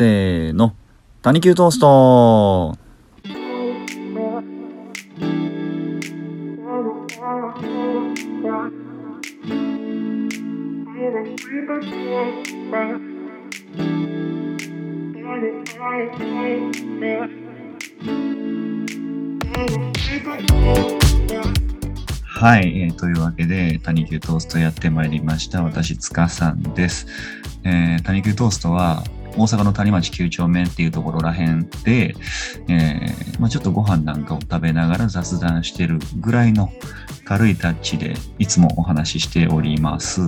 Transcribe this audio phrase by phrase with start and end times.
[0.00, 0.74] せーの。
[1.20, 2.74] 谷球トースト
[22.24, 25.62] はい、えー、というわけで、谷球トーストやってまいりました。
[25.62, 27.06] 私、塚さんです。
[27.64, 29.04] えー、谷球トーストは、
[29.36, 32.14] 大阪の谷町9丁目っていうところらへんで、
[32.68, 36.70] えーまあ、ちょっとご飯なんかを食べながら雑談してるぐらいの
[37.24, 40.26] 軽いタッチでいつもお話ししております。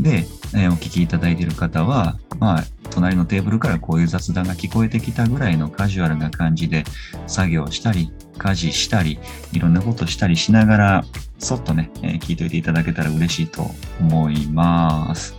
[0.00, 6.84] で、えー、お聞きいただいている方は、まあ、隣のテーブルからこういう雑談が聞こえてきたぐらいのカジュアルな感じで
[7.26, 9.18] 作業したり、家事したり、
[9.52, 11.04] いろんなことしたりしながら、
[11.38, 15.34] そっとね、えー、聞いといていただけたら嬉しいと思います。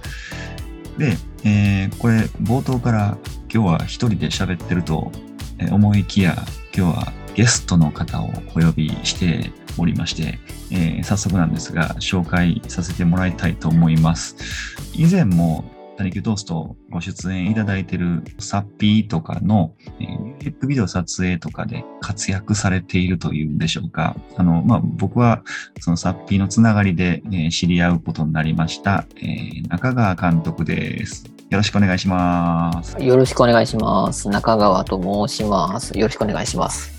[0.98, 3.18] で、えー、これ冒頭から
[3.54, 5.12] 今日は一人で喋ってると
[5.72, 6.36] 思いきや
[6.76, 10.40] 今日はゲストの方をお呼びしておりまして、
[10.72, 14.36] えー、早速なんですが紹介させてもらいたいと思います。
[14.94, 15.64] 以前も
[15.98, 24.16] 谷球トーストご出演いただいてるサッピーとかの、えー、ミュージックビデオ撮影とかで活躍されているというんでしょうか。
[24.36, 25.44] あの、まあ、僕は
[25.80, 31.37] そのサッピーのつながりで、えー、知り合うことになりました、えー、中川監督です。
[31.50, 33.02] よろしくお願いします。
[33.02, 34.28] よろしくお願いします。
[34.28, 35.98] 中川と申します。
[35.98, 36.94] よろしくお願いします。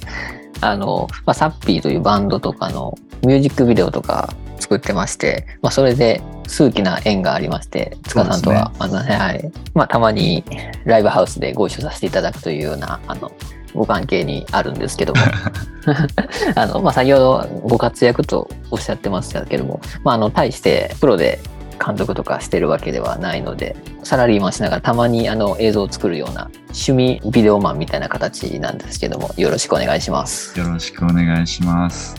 [0.63, 2.97] あの、まあ、サッピーというバンドとかの
[3.27, 10.43] ミュージックビデオとか作ってまして、まあ、それで数奇な縁がありまして、塚さんとは、ね、あの、はい、まあ、たまに
[10.87, 13.31] ライブハウスでご一緒させていただくというような、あの、
[13.75, 15.21] ご関係にあるんですけども
[16.57, 21.39] あの、まあ、先ほどご活躍とおっしゃってましたけども、まあ、あの、対してプロで
[21.79, 30.59] 監督とかしてるわけではないので、サラリーマンしながらたまにあの映像を作るような趣味ビデオマンみたいな形なんですけども、よろしくお願いします。
[30.59, 32.17] よろしくお願いします。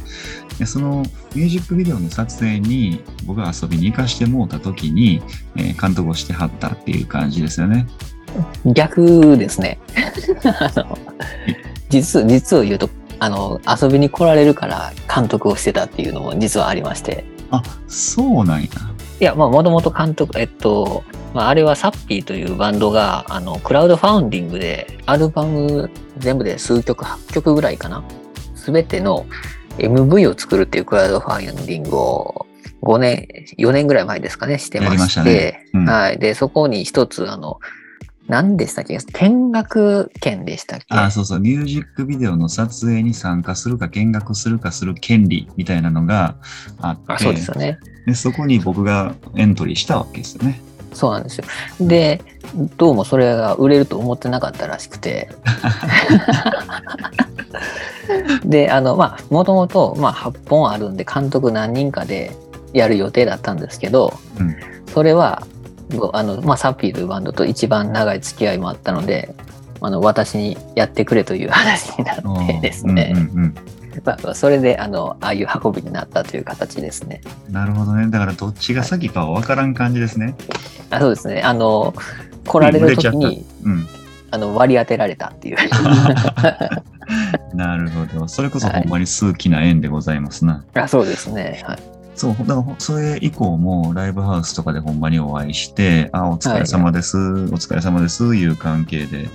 [0.57, 5.21] でそのミュージックビデオの撮影に僕が遊びに行かしてもうた時に、
[5.55, 7.87] えー、監督をしてはったっていう感じですよね。
[8.65, 9.79] 逆ですね。
[11.89, 12.89] 実実を言うと
[13.19, 18.67] あの遊びに来られるから監督をしてたっていうのも実はありましてあそうなんや
[19.19, 21.03] いやまあもともと監督えっと、
[21.33, 28.03] まあ、あれはサッピーというバンドがあのクラウドファウンディングでアルバム全部で数曲8曲ぐらいかな。
[28.55, 29.25] 全ての
[29.77, 32.45] MV を作るっていうクラウドファインディングを
[32.81, 33.27] 5年、
[33.57, 35.65] 4年ぐらい前ですかね、してまして、まね。
[35.73, 36.19] うん、はい。
[36.19, 37.59] で、そこに一つ、あの、
[38.29, 38.97] 何でしたっけ？
[38.97, 40.85] 見学権でしたっけ？
[40.89, 41.39] あそうそう。
[41.39, 46.37] ミュージックビデオの撮影に参加するか見学するかする権利みたいなのが
[46.79, 47.13] あって。
[47.13, 48.13] あそうですよねで。
[48.13, 50.61] そこに僕がエントリーしたわけですよね。
[50.93, 51.45] そうなんですよ。
[51.81, 52.21] で、
[52.77, 55.29] どうもそれが売れると思ってなかったらしくて。
[58.43, 62.35] で、あの、まあ、もともと、まあ、8本あるんで、監督何人かで
[62.73, 64.55] やる予定だったんですけど、うん、
[64.91, 65.45] それは、
[66.13, 69.33] あの、まあ、サッピーというバンドと一番長い付き合いもあったので、
[69.81, 73.13] あの、私にやってくれという話になってですね。
[74.03, 77.21] まあ、それであのああいう運びになったという形ですね。
[77.49, 78.09] なるほどね。
[78.09, 80.35] だからどっちが先かは分からん感じですね。
[80.89, 81.41] あそうですね。
[81.41, 81.93] あの
[82.45, 83.87] 来られる時に、うん、
[84.31, 85.57] あの割り当てられたっていう。
[87.53, 88.27] なるほど。
[88.27, 90.63] それこそほんまに数奇な縁でございますな。
[90.73, 91.61] はい、あそうですね。
[91.65, 91.79] はい。
[92.19, 99.29] そう、だからそれ以降もライブハウスとかでほんまにお会いして、あ、お疲れ様です、はい、お疲れ様です、いう関係で。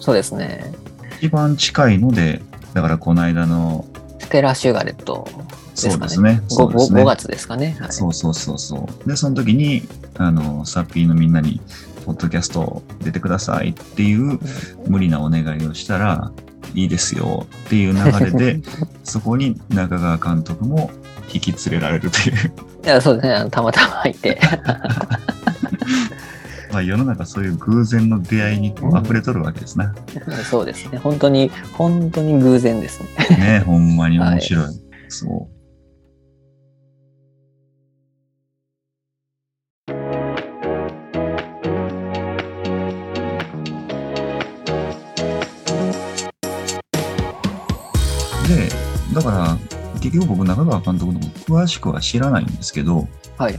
[0.00, 0.72] そうですね。
[1.20, 2.40] 一番近いので、
[2.72, 3.84] だからこの間の。
[4.20, 6.40] ステラ・シュガレット、ね、そうですね。
[6.48, 7.92] 5, 5, 5月ですかね、はい。
[7.92, 9.08] そうそうそうそう。
[9.08, 9.82] で、その時に、
[10.16, 11.60] あの、サッピーのみんなに、
[12.06, 14.38] ポッドキャスト出てくださいっていう
[14.86, 16.32] 無理なお願いをしたら、
[16.74, 18.60] いいですよっていう流れで、
[19.04, 20.90] そこに中川監督も
[21.34, 22.52] 引き連れられるという。
[22.84, 23.50] いや、そうですね。
[23.50, 24.40] たまたまいて。
[26.70, 29.86] まあ世の中そういう偶然の出会いに溢れとるわけですね。
[30.50, 30.98] そうですね。
[30.98, 33.00] 本当に、本当に偶然です
[33.30, 33.36] ね。
[33.36, 34.64] ね、ほんまに面白い。
[34.64, 34.74] はい、
[35.08, 35.54] そう。
[48.48, 48.68] で、
[49.14, 49.56] だから、
[50.04, 53.08] 結局僕、中川監督の詳しくは知らないんですけど、
[53.38, 53.58] はいは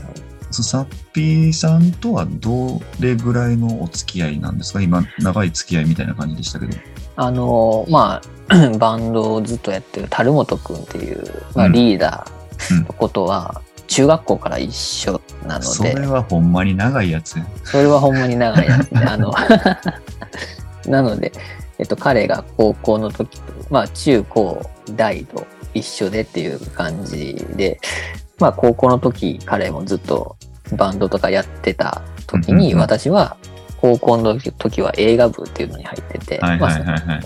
[0.52, 4.80] サッピーさんとはどれぐらいのお付き合いなんですか？
[4.80, 6.72] 今、長い付き合いみたいな感じでしたけど。
[7.16, 19.32] あの、まあ、 バンドをずっとやってる樽本君っていう、まあ、リーダーのことは、中学校から一緒なので、それはほんまに長いやつそれはほんまに長いやつで、あの
[20.86, 21.32] なので、
[21.78, 24.60] えっと、彼が高校の時と、まあ、中高
[24.96, 25.46] 大と
[25.76, 27.80] 一緒でっていう感じで、
[28.38, 30.36] まあ、高校の時、彼もずっと
[30.76, 32.80] バンドとかやってた時に、うんうんうん。
[32.80, 33.36] 私は
[33.80, 36.40] 高校の時は映画部っていうのに入ってて。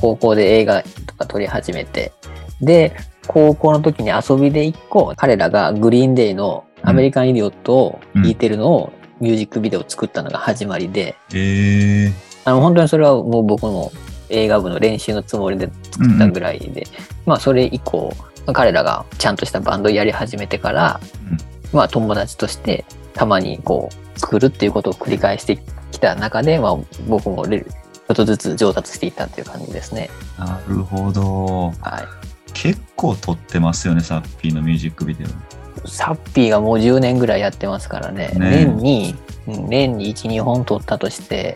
[0.00, 2.12] 高校で映画とか撮り始めて、
[2.61, 2.94] で、
[3.26, 12.12] 高校の時に遊びで一個、彼らがグリーンデイのアメリカンイディオットを弾いてるのを、ミュージックビデオを作ったのが始まりで、えー、
[12.44, 13.93] あの、本当にそれはもう僕も
[14.31, 16.87] 映画部の練習のつもりで作ったぐらいで、
[17.26, 18.12] まあそれ以降、
[18.47, 21.01] 彼らがちゃんとしたバンドやり始めてから、
[21.31, 22.85] うんまあ友達として
[23.15, 25.59] たまにこう作るっていうことを繰り返して
[25.93, 26.77] きた中で、まあ
[27.09, 30.11] 僕もレちょっとずつ上達していったっていう感じですね。
[30.39, 31.73] なるほど。
[31.81, 32.53] はい。
[32.53, 35.89] 結構撮ってますよね、サッピーのミュージックビデオ。
[35.89, 38.31] サッピーがもう10年ぐらいやってますからね。
[38.35, 39.15] ね年に、
[39.47, 41.55] うん年に1、2本撮ったとして、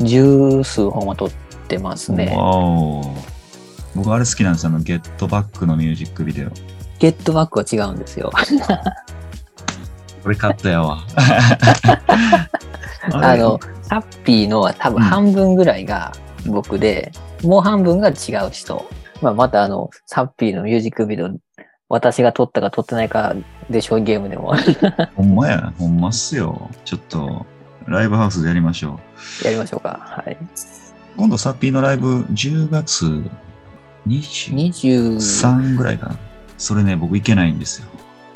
[0.00, 1.30] 十数本は撮っ
[1.68, 2.36] てますね。
[3.94, 6.50] 僕あれ好きなんですよ、あの、ゲットバックのミュージックビデオ。
[6.98, 8.32] ゲットバックは違うんですよ。
[10.22, 11.04] これ買ったやわ。
[13.12, 16.12] あの、サッピーのは多分半分ぐらいが
[16.46, 17.12] 僕で、
[17.42, 18.12] もう半分が違
[18.46, 18.84] う人。
[19.20, 21.30] まあ、またあの、サッピーのミュージックビデオ、
[21.88, 23.34] 私が撮ったか撮ってないか
[23.70, 24.54] でしょうゲームでも
[25.14, 26.70] ほんまや、ほんまっすよ。
[26.84, 27.46] ちょっと、
[27.86, 28.98] ライブハウスでやりましょ
[29.42, 29.44] う。
[29.44, 30.00] やりましょうか。
[30.00, 30.36] はい。
[31.16, 33.22] 今度サッピーのライブ10月
[34.06, 34.54] 23
[35.18, 36.18] 20、ぐらいかな。
[36.58, 37.88] それね、僕行けないんですよ。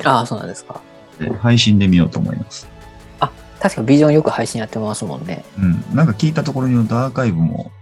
[0.04, 0.80] ああ、そうなんですか。
[1.18, 2.68] で配信で見ようと思います。
[3.60, 5.44] 確かビジョンよく配信やってますもんね。
[5.58, 5.84] うん。
[5.94, 7.72] なんか聞いたところによるとアーカイブも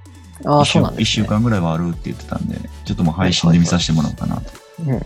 [0.45, 1.03] ああ、1週そうなんです、ね。
[1.03, 4.43] 一週間ぐらいはあるって言ってたんで、ちょっともう配信で見させてもらおうかなと。
[4.81, 5.01] うんうん。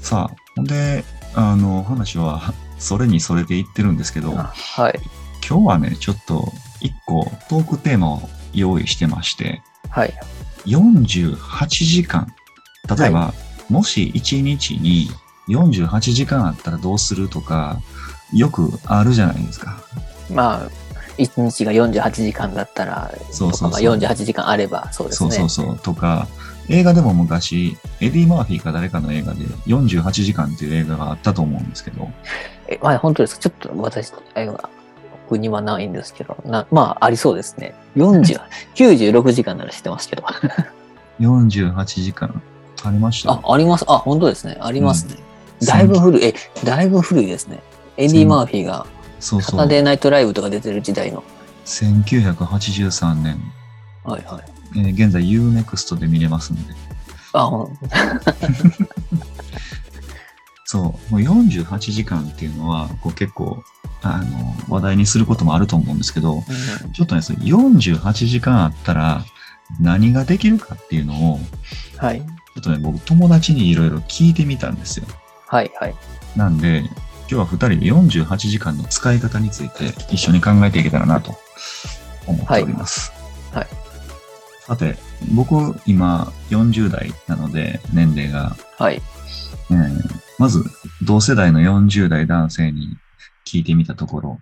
[0.00, 1.04] さあ、ほんで、
[1.34, 5.00] あの、話は、それにそれで言ってるんですけど、あはい。
[5.46, 10.14] 今日はね、ちょっと一個トークテーマを用意してまして、はい。
[10.66, 12.26] 48時間。
[12.98, 13.34] 例えば、
[13.68, 15.10] もし1日に
[15.48, 17.80] 48時間あったらどうするとか、
[18.32, 19.82] よくあるじゃないですか。
[20.30, 20.70] まあ、
[21.18, 25.36] 1日が48時間だったら、そうそうそうとかまあ48時間あれば、そうですそうね。
[25.36, 25.78] そうそう。
[25.78, 26.28] とか、
[26.68, 32.08] 映画でも昔、エディ・マーフィーか誰かの映画で48時間っていう映画があったと思うんですけど、
[32.68, 33.40] えまあ、本当ですか？
[33.40, 34.12] ちょっと私、
[35.30, 37.72] 僕にはないんですけど、なまあ、ありそうですね。
[37.96, 38.40] 40、
[38.74, 40.24] 96時間なら知ってますけど。
[41.20, 42.42] 48時間
[42.82, 43.30] ありました？
[43.34, 43.84] あ、あります。
[43.86, 44.56] あ、本当ですね。
[44.60, 45.14] ありますね。
[45.14, 45.30] うん
[45.66, 46.34] だいぶ古い、え、
[46.64, 47.62] だいぶ古いですね。
[47.98, 48.86] エディ・マーフィーが、
[49.20, 49.50] そうそう。
[49.50, 51.22] サタデーナイトライブとか出てる時代の。
[51.66, 53.38] 1983年、
[54.02, 54.78] はいはい。
[54.78, 56.74] えー現在 UNEXT で見れますので、
[57.34, 57.78] あ、ほん
[60.64, 60.78] そ
[61.10, 63.62] う、もう48時間っていうのは、こう結構、
[64.02, 69.24] あの、話題にすることもあると思うんですけど、うんちょっとね、その48時間あったら
[69.80, 71.40] 何ができるかっていうのを、
[71.96, 72.20] はい。
[72.20, 75.06] ちょっとね、僕友達にいろいろ聞いてみたんですよ。
[75.46, 75.94] はいはい。
[76.36, 76.88] なんで、今
[77.28, 77.76] 日は2人で
[78.22, 81.38] 48時間の使い方について一緒に考えていけたらなと
[82.26, 83.12] 思っております。
[83.12, 83.20] はい
[83.60, 83.68] はい
[84.70, 84.96] さて、
[85.34, 89.02] 僕今40代なので、年齢が、はい。
[89.70, 90.64] えーまず
[91.02, 92.96] 同世代の40代男性に
[93.50, 94.38] 聞いてみたところ、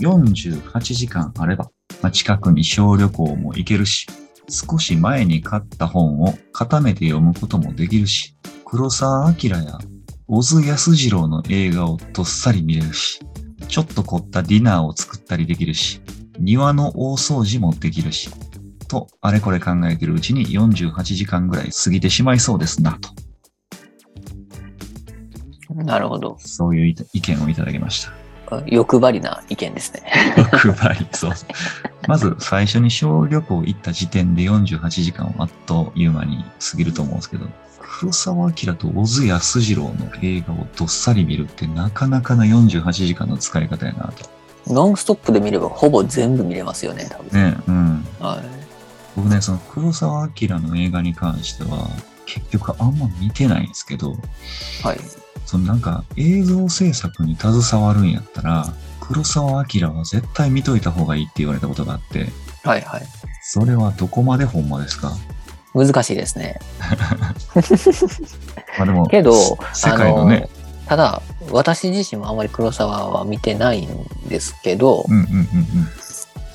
[0.00, 1.70] 48時間あれば、
[2.02, 4.06] まあ、近くに小旅行も行けるし、
[4.48, 9.78] 少し前に買った本を固めて読むこともできるし、黒澤明や
[10.28, 13.18] 小津安二郎の映画をどっさり見れるし、
[13.66, 16.00] ちょっと凝ったディナーを作ったりできるし、
[16.38, 18.30] 庭の大掃除もできるし、
[18.86, 23.10] と、あれこれ考えてるうちに48時間ぐらい過ぎてしまいそうですな、と。
[25.74, 26.36] なるほど。
[26.38, 28.12] そういう意見をいただきました。
[28.66, 30.02] 欲張りな意見ですね。
[30.36, 31.32] 欲張り、そう。
[32.08, 37.46] まず最初に小旅行行った時点で48時間をあっという間に過ぎると思うんですけど、
[37.78, 44.28] 黒澤明と小津安二郎の映画をどっさり見るってなかなかな48時間の使い方やなと。
[44.66, 47.28] ノンストップで見ればほぼ全部見れますよね、多分。
[47.32, 48.06] ね、うん。
[48.18, 48.40] はい。
[49.16, 51.88] 僕ね、その黒澤明の映画に関しては、
[52.26, 54.16] 結局あんま見てないんですけど、
[54.82, 54.98] はい。
[55.50, 62.28] そのなんか映像制作に携わるんやったら、黒澤明は絶対見といた方がいいって言われたことがあって、
[62.62, 63.02] はいはい。
[63.42, 65.10] それはどこまでほんまですか？
[65.74, 66.60] 難しいですね。
[68.78, 69.32] まあでも、けど、
[69.74, 70.48] 世界のね、
[70.86, 75.46] ただ、私自身もあまり黒沢は見てないんですけど、うんうんうんうん。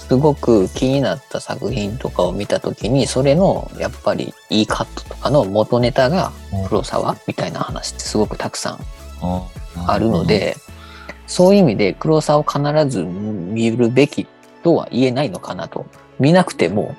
[0.07, 6.31] すごく気になった作品とかを見たときに、それの、やっぱり、いいカットとかの元ネタが
[6.67, 8.79] 黒沢みたいな話ってすごくたくさん
[9.21, 9.47] あ
[9.87, 10.57] あるの、で、
[11.25, 14.27] そういう意味で黒沢を必ず見るべき
[14.63, 15.87] とは言えないのかなと。
[16.19, 16.95] 見なくても、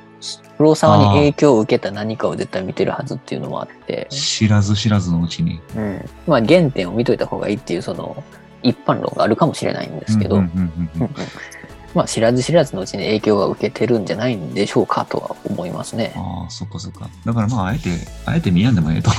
[0.59, 5.61] 黒沢に影響を受けた何かを絶対見てるはずっていうのもあって、知らず知らずのうちに。
[5.77, 6.05] うん。
[6.27, 8.23] まあ原点を見といた方がいいっていうその
[8.63, 10.43] 一般論があるかもしれないんですけど、
[11.97, 16.13] まあ知らず知らずのうちに影響が受けてるんじゃないんでしょうかとは思いますね。
[16.15, 17.09] ああ、そっかそっか。
[17.25, 17.89] だからまあ、あえて、
[18.27, 19.11] あえて見やんでもええと。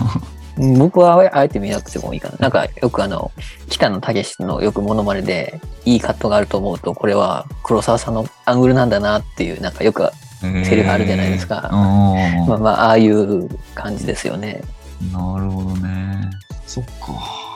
[0.78, 2.38] 僕はあえて見なくてもいいかな。
[2.40, 3.32] なんかよくあの、
[3.68, 10.08] 北野武のよくモノマネでいいカットがあると思うと、これは黒沢さんのアングルなんだなっていう、なんかよく、
[10.42, 14.62] セリフあるじゃないですかえーまあまあ、ああいう感じですよね。
[15.12, 16.30] なるほどね。
[16.68, 17.47] そっか。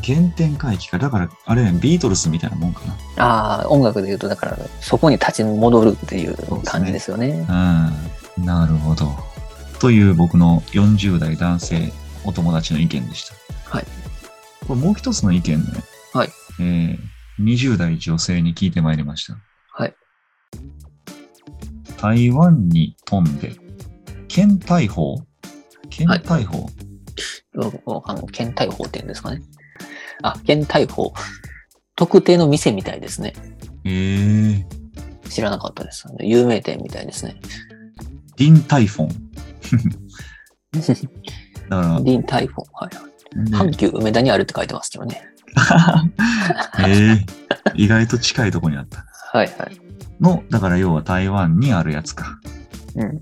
[0.00, 0.98] 原点回帰か。
[0.98, 2.80] だから、あれね、ビートルズみたいなもんか
[3.16, 7.44] ああ、音楽で言うと、だからそこに立ち戻るっていう感じですよね。
[7.48, 7.92] な。
[8.38, 8.44] うん。
[8.44, 9.14] なるほど。
[9.78, 11.92] という僕の40代男性
[12.24, 13.34] お友達の意見でした。
[13.70, 13.84] はい。
[14.66, 15.64] これもう一つの意見ね。
[16.12, 16.28] はい。
[16.60, 16.98] えー、
[17.38, 19.38] 20代女性に聞いてまいりました。
[19.72, 19.94] はい。
[21.98, 23.56] 台湾に飛んで、
[24.28, 25.18] 県大砲？
[25.88, 26.68] 県大砲、
[28.04, 29.40] あの、県大砲っていうんですかね。
[30.22, 31.12] あ、県大砲。
[31.94, 33.34] 特定の店みたいですね。
[33.84, 34.64] えー、
[35.28, 36.06] 知らなかったです。
[36.20, 37.40] 有名店みたいですね。
[38.36, 39.08] ディンタイフォン。
[41.68, 42.64] だから、ディンタイフォン。
[42.72, 42.90] はい。
[42.90, 45.22] で阪急梅田にあるって書いてますけどね。
[46.86, 47.26] ええ
[47.74, 49.04] 意外と近いとこにあった。
[49.32, 49.80] はいはい。
[50.20, 52.38] の、だから要は台湾にあるやつか。
[52.94, 53.20] うん。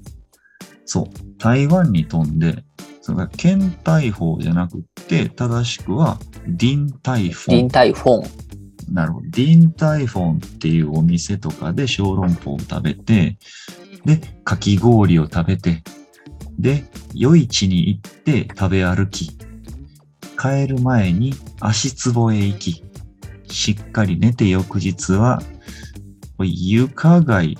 [0.85, 1.05] そう。
[1.39, 2.65] 台湾に飛んで、
[3.05, 6.19] それが県大砲じゃなくって、正しくは、
[6.49, 7.69] ディンタイフディンォン。
[7.69, 8.95] タイフォン。
[8.95, 9.27] なるほど。
[9.29, 13.37] ディンタイフォンっていうお店とかで小籠包を食べて、
[14.07, 15.83] で、かき氷を食べて、
[16.59, 19.37] で、夜市に行って食べ歩き、
[20.41, 22.85] 帰る前に足つぼへ行き、
[23.53, 25.43] しっかり寝て翌日は、
[26.39, 27.59] これ床貝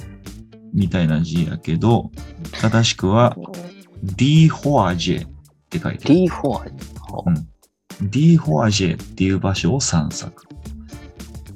[0.73, 2.11] みたいな字やけど、
[2.63, 3.37] 正しくは、
[4.03, 5.34] ディーホアジェ
[5.79, 6.15] って書いてある。
[6.15, 6.67] ディーフォア。
[7.27, 7.49] うん
[8.01, 10.47] ディーホアジェっていう場所を散策。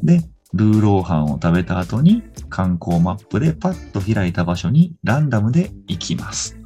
[0.03, 0.23] で、
[0.55, 6.57] ルーローハンを食べた後に観光マップでパッと開いた場所にランダムで行きます。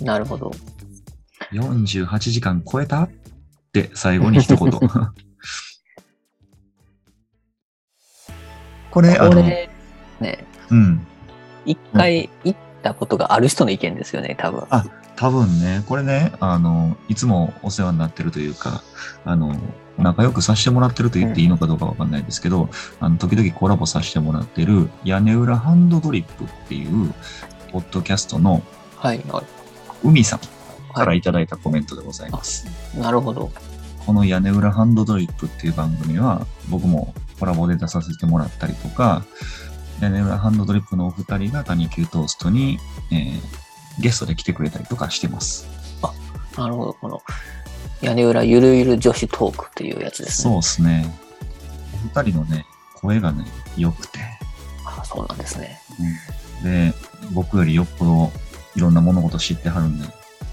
[0.00, 0.52] なるほど。
[1.52, 3.02] 48時間超えた？
[3.02, 3.10] っ
[3.72, 4.70] て最後に一言。
[8.90, 9.68] これ、あの、ね、
[10.70, 11.04] うん。
[11.66, 14.64] 一回行ったことがある人の意見ですよね、多分。
[14.70, 14.84] あ
[15.16, 18.82] 多分ね、これね、あの、いつもお世話になってるというか、
[19.24, 19.56] あの、
[19.96, 22.68] 仲良くさせてもらってると言っていいのかどうかわかんないですけど、
[23.00, 27.14] あの、時々コラボさせてもらってる、屋根裏ハンドドリップっていう、
[27.70, 28.62] ポッドキャストの
[28.96, 29.24] はい。
[30.02, 32.66] 海さんからはいいただいたコメントでございます。
[32.96, 33.52] なるほど。
[34.06, 39.24] この屋根裏ハンドドリップっていう番組は、僕もコラボで出させてもらったりとか、
[40.00, 42.78] 屋根裏ハンドドリップのお二人が谷急トーストに、
[43.12, 43.63] えー
[43.98, 45.66] ゲストで来てくれたりとかしてます。
[46.56, 46.94] なるほど。
[46.94, 47.22] この、
[48.00, 50.58] 屋根裏ゆるゆる女子トークっていうやつですそうね。
[50.58, 51.14] ですね。
[52.14, 53.44] お二人のね、声がね、
[53.76, 54.20] 良くて、
[54.84, 55.80] あそうなんですね。
[56.62, 56.92] で、
[57.32, 58.32] 僕よりよっぽど
[58.76, 60.06] いろんな物事知ってはるんで、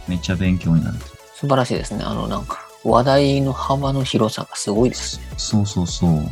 [0.08, 0.98] めっちゃ勉強になる。
[1.36, 2.04] 素晴らしいですね。
[2.04, 5.26] あの、なんか、話題の幅の広さがすごいですね。
[5.38, 6.24] そうそうそう。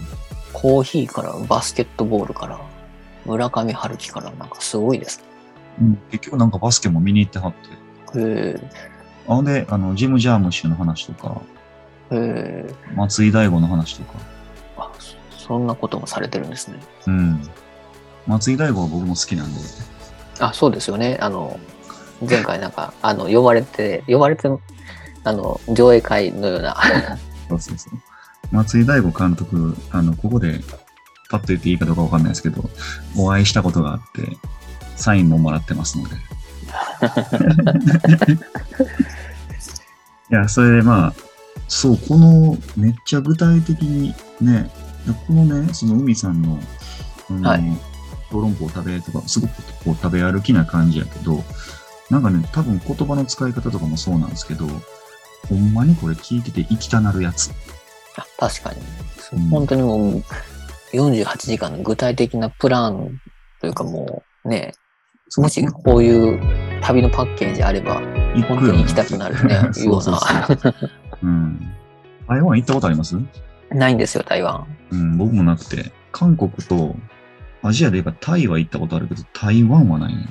[0.51, 2.59] コーヒーからバスケットボールから
[3.25, 5.21] 村上春樹からなんかすごいです
[5.81, 7.53] うん、結局なんかバスケも見に行ってはっ
[8.13, 8.19] て。
[8.19, 8.25] ね。
[8.25, 8.69] へ
[9.27, 11.41] あので、あの、ジム・ジャームッシュの話とか、
[12.11, 12.15] え。
[12.15, 12.19] へ
[12.69, 12.75] え。
[12.95, 14.13] 松井大悟の話とか、
[14.77, 16.79] あ、そそんなこともされてるんですね。
[17.07, 17.41] うん。
[18.27, 19.59] 松井大悟は僕も好きなんで、
[20.39, 21.17] あ、そうですよね。
[21.21, 21.59] あの、
[22.27, 24.49] 前回なんか、あの、呼ばれて、呼ばれて、
[25.23, 26.75] あの、上映会のような。
[27.49, 27.99] そうそうそう。
[28.51, 30.61] 松井大悟監督、あの、ここで
[31.29, 32.69] パッと言っていいかどうかわかんないですけど、
[33.17, 34.37] お会いしたことがあって、
[34.99, 36.15] サインももらってますので。
[40.31, 41.13] いや、それでまあ、
[41.67, 44.69] そう、この、めっちゃ具体的にね、
[45.27, 46.59] このね、その海さんの、
[47.29, 47.63] あのはい
[48.31, 51.43] 小籠包を食べとか、すごくこう食べ歩きな感じやけど、
[52.11, 54.67] なんかね、多分言葉の使い方とかもそうなんですけど、
[55.47, 57.51] ほんまにこれ聞いてて生きたなるやつ。
[58.17, 58.81] あ確かに。
[59.41, 60.23] うん本当にもう、
[60.93, 63.19] 48時間の具体的なプラン
[63.61, 64.73] というかもう、ね、
[65.37, 66.39] もしこういう
[66.81, 68.01] 旅のパッケージあれば、
[68.35, 70.01] 行本当に行きたくなるね、い うような。
[70.01, 70.75] そう。
[71.23, 71.73] うん。
[72.27, 73.15] 台湾行ったことあります？
[73.71, 74.65] ないんですよ、台湾。
[74.91, 75.91] うん、僕もなくて。
[76.11, 76.95] 韓国と
[77.61, 80.25] アジアで言えばタイは行ったことあるけど、台湾はないよね。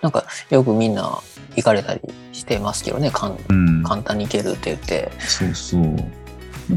[0.00, 1.18] なんか、よくみんな
[1.56, 2.00] 行かれたり
[2.32, 3.82] してますけどね、かんうん。
[3.82, 5.10] 簡単に行けるって言って。
[5.18, 5.96] そうそう。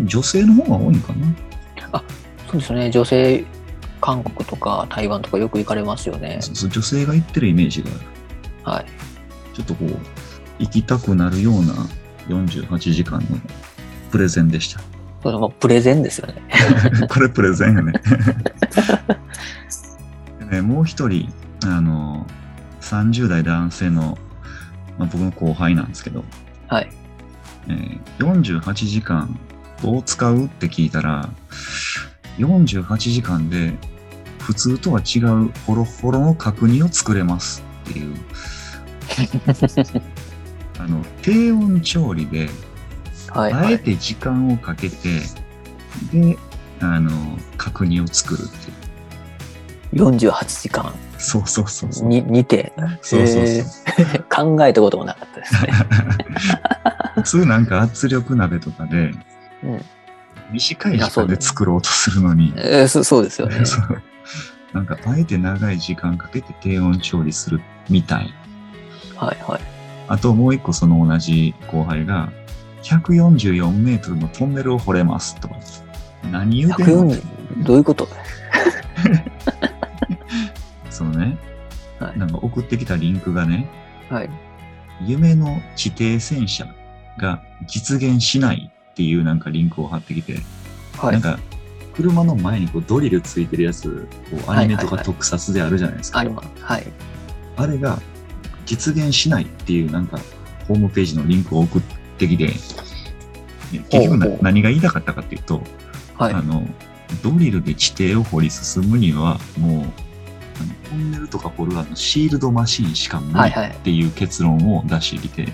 [0.05, 2.01] 女性の方が多いんかな
[2.49, 3.45] そうですね、女性
[4.03, 6.39] 韓国とか台湾とかよく行かれますよね。
[6.41, 7.89] そうそう女性が行ってるイメージが
[8.65, 8.81] ある。
[8.81, 8.85] はい。
[9.55, 9.97] ちょっとこう、
[10.59, 11.73] 行きたくなるような
[12.27, 13.27] 48時間の
[14.11, 14.81] プレゼンでした。
[15.21, 16.35] それもプレゼンですよね。
[17.07, 17.93] これプレゼンよね。
[20.51, 21.33] でねもう一人、
[21.63, 22.27] あの、
[22.81, 24.17] 30代男性の、
[24.99, 26.25] まあ、僕の後輩なんですけど、
[26.67, 26.89] はい。
[27.69, 29.39] えー48時間
[29.81, 31.29] どう使うって聞いたら、
[32.37, 33.77] 48時間で
[34.43, 38.15] 普通とは違うホロホロの角煮を作れますっていう。
[40.79, 42.49] あの、低温調理で、
[43.29, 43.65] はい、はい。
[43.65, 45.21] あえて時間をかけて、
[46.11, 46.37] で、
[46.81, 47.11] あの、
[47.57, 50.09] 角煮を作るっていう。
[50.09, 52.07] 48時間そうそうそうそう。
[52.09, 54.23] に似て、そうそうそうえー
[54.57, 55.71] 考えたこともなかったですね。
[57.15, 59.13] 普通なんか圧力鍋とかで、
[59.63, 59.81] うん
[60.51, 63.63] 短い時間で作ろうとするのに、えーそそうですよね。
[64.73, 68.33] なんかあえて長い時間かけて低温調理するみたい。
[69.15, 69.61] はいはい。
[70.07, 72.31] あともう一個その同じ後輩が、
[72.83, 75.55] 144メートルのトンネルを掘れますとか。
[76.31, 78.07] 何言うてんの140、どういうこと？
[80.89, 81.37] そのね、
[81.99, 83.67] はいなんか送ってきたリンクがね、
[84.09, 84.29] はい。
[85.05, 86.67] 夢の地底戦車
[87.17, 90.37] が実現しないっていうなんかリンクを貼ってきて、
[90.97, 91.13] はい。
[91.13, 91.39] なんか
[91.95, 96.19] 車の前にこうドリルついてるやつ、こうアニメとかはいはいはい特撮であるじゃないですか。
[96.19, 96.49] あります。
[96.61, 96.87] はい。
[97.55, 98.01] あれが
[98.65, 100.19] 実現しないっていうなんか
[100.67, 101.81] ホームページのリンクを送っ
[102.17, 102.53] てきて、
[103.89, 105.61] 結局何が言いたかったかっていうと、
[106.15, 106.41] はいあ。
[106.41, 106.67] の、
[107.23, 115.47] ドリルで地底を掘り進むには、もう、トンネルとか掘るあのシールドマシンしか無理はいはいっていう結論を出してきて、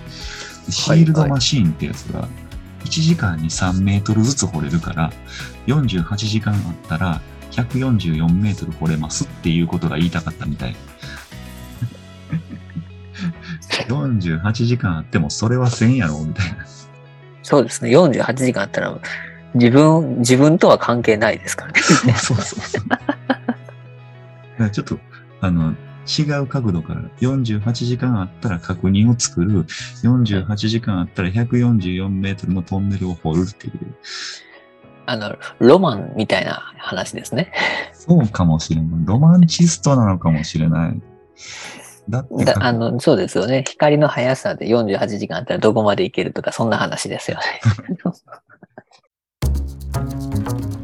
[0.70, 2.28] シールドマシンってやつが、
[2.84, 5.12] 1時間に3メートルずつ掘れるから、
[5.68, 7.22] 48時間あったら、
[7.52, 10.76] 144メートル掘れますっていうことが言いたかったみたい。
[13.88, 16.66] 48時間あってもそれはせんやろみたいな。
[17.44, 17.90] そうですね。
[17.92, 18.98] 48時間あったら、
[19.56, 21.82] 自分、自分とは関係ないですからね。
[22.18, 22.80] そうそうそ
[24.66, 24.70] う。
[24.70, 25.00] ちょっと、
[25.42, 25.74] あの、
[26.10, 29.66] 違う角度から48時間あったら確認を作る、
[30.04, 33.74] 48時間あったら144メートルのトンネルを掘るっていう。
[35.06, 37.52] あの、ロマンみたいな話ですね。
[37.94, 38.90] そうかもしれない。
[39.06, 41.02] ロマンチストなのかもしれない。
[42.10, 43.64] だってだあの、そうですよね。
[43.68, 47.44] 光の速さで48時間あったらどこまで行けるとか、そんな話ですよね。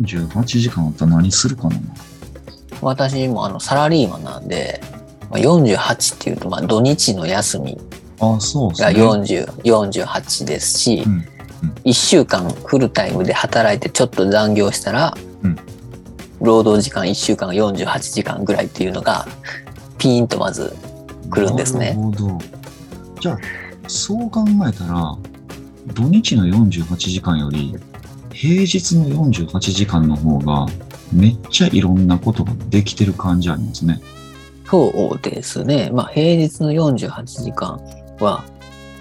[0.00, 1.76] 48時間あったら何するかな？
[2.82, 4.80] 私もあの、サラリーマンなんで、
[5.30, 7.76] まあ、48っていうと、まあ、土日の休み
[8.18, 8.30] が
[8.92, 9.00] ね。
[9.00, 11.24] 40、48ですし、うん
[11.84, 15.56] 1週間フルタイムで働いてちょっと残業したら、うん
[16.40, 19.26] 労働時間1週間が48時間ぐらいっていうのが、
[19.96, 20.76] ピーンとまず
[21.30, 21.96] 来るんですね。
[23.20, 23.38] じゃあ、
[23.88, 25.16] そう考えたら、
[25.94, 27.74] 土日の48時間より、
[28.36, 30.66] 平日の48時間の方が、
[31.10, 33.98] めっちゃいろんなことができてる感じありますね。
[34.66, 35.88] そうですね。
[35.90, 37.80] まあ、平日の48時間
[38.20, 38.44] は、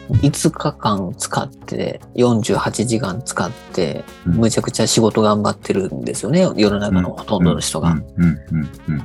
[0.09, 6.41] 5日間使って、48時間使って、うんむちゃくちゃ仕事頑張ってるんですよね。
[6.55, 7.91] 世の中のほとんどの人が。
[7.91, 8.97] うん、うん、うん、うん。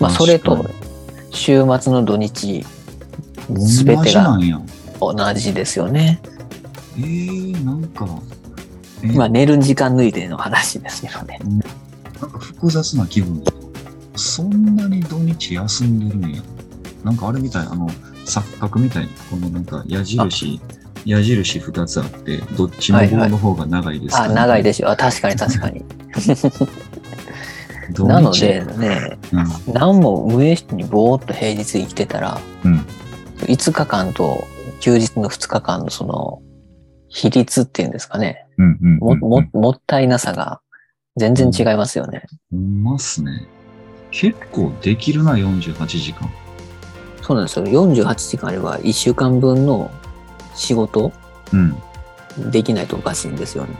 [0.00, 0.68] まあ、それと
[1.30, 2.64] 週末の土日、
[3.48, 4.36] にすべてが。
[5.00, 6.20] 同じですよね。
[6.96, 8.04] えー、なんか、
[9.02, 11.38] えまあ、寝る時間抜いての話ですけどね。
[12.20, 13.42] なんか複雑な気分。
[14.16, 16.42] そんなに土日休んでるんや。
[17.04, 17.88] なんかあれみたい、あの、
[18.24, 20.60] 錯覚みたいに、このなんか矢印、
[21.04, 24.90] 矢印二つあって、どっちの棒の方が長いですか、あ、長いですよ。
[24.90, 25.84] あ、確かに確かに。
[28.06, 29.72] なので、ね、うん。
[29.72, 32.84] 何も無意識にぼーっと平日生きてたら、うん。
[33.42, 34.46] 5日間と
[34.80, 36.42] 休日の2日間のその、
[37.08, 38.46] 比率っていうんですかね。
[38.58, 38.78] うん。
[38.80, 38.96] うん。
[38.98, 40.60] も、も、もったいなさが
[41.16, 42.24] 全然違いますよね。
[42.50, 43.46] ほんまっすね。
[44.10, 46.30] 結構できるな、48時間。
[47.22, 47.66] そうなんですよ。
[47.66, 49.90] 48時間あれば1週間分の
[50.54, 51.12] 仕事
[51.52, 51.76] うん。
[52.50, 53.70] できないとおかしいんですよね。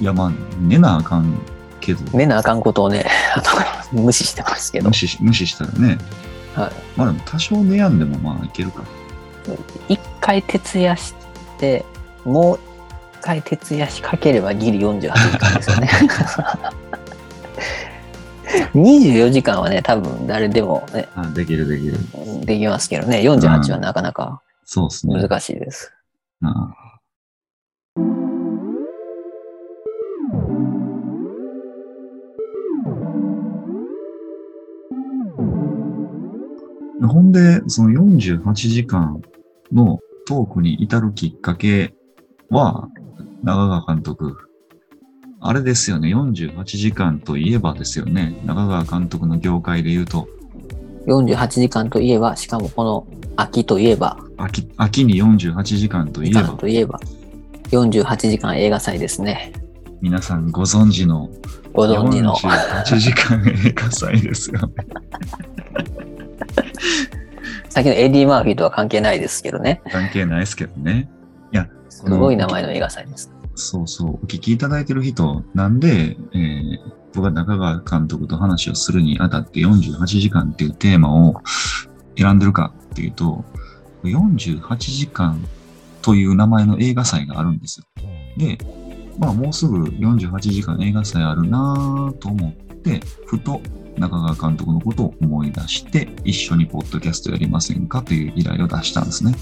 [0.00, 1.38] いや、まあ、寝なあかん
[1.80, 4.94] けど、寝なあかんことをね、 あの、無視してますけど無。
[4.94, 5.98] 視し、無視したらね。
[6.54, 6.72] はい。
[6.96, 8.82] まあでも多少寝やんでもまあいけるか。
[9.88, 11.14] 一回徹夜し
[11.58, 11.84] て、
[12.24, 12.69] もう一
[13.20, 15.88] 回徹夜しかければギリ48時間ですよね。
[18.74, 21.08] 24時間はね、多分誰でもね。
[21.34, 21.98] できるできる。
[22.44, 24.42] できますけどね、48はなかなか
[25.04, 25.92] 難しいです。
[26.42, 26.84] うん、そうですね。
[26.84, 26.90] うん
[37.06, 39.22] ほんで、その48時間
[39.72, 41.94] のトークに至るきっかけ
[42.50, 42.88] は、
[43.42, 44.36] 中川監督、
[45.40, 50.28] あれですよね、48時間といえばですよね、中川監督の業界で言うと、
[51.06, 57.00] 48時間といえば、しかもこの秋といえば、秋秋に48時間といえば、といえば、
[57.70, 59.52] 48時間映画祭ですね。
[60.02, 61.30] 皆さんご存知の
[61.72, 62.34] ご存知の。
[62.34, 64.86] 48時間映画祭ですよね。
[67.68, 69.80] さっきのエディ・マーフィーとは関係ないですけどね。
[69.90, 71.08] 関係ないですけどね。
[72.04, 73.32] すごい名前の映画祭です。
[73.54, 81.40] そうそう、お聞きいただいてる人、なんで、えー僕が中川監督と話をするにあたって48時間っていうテーマを
[82.16, 83.44] 選んでるかっていうと、
[84.04, 85.44] 48時間
[86.02, 87.86] という名前の映画祭があるんですよ。
[88.36, 88.58] で、
[89.18, 93.60] まあもうすぐ48時間映画祭あるなぁと思って、ふと
[93.98, 99.34] 中川監督のことを思い出して、一緒にポッドキャストやりませんかという依頼を出したんですね。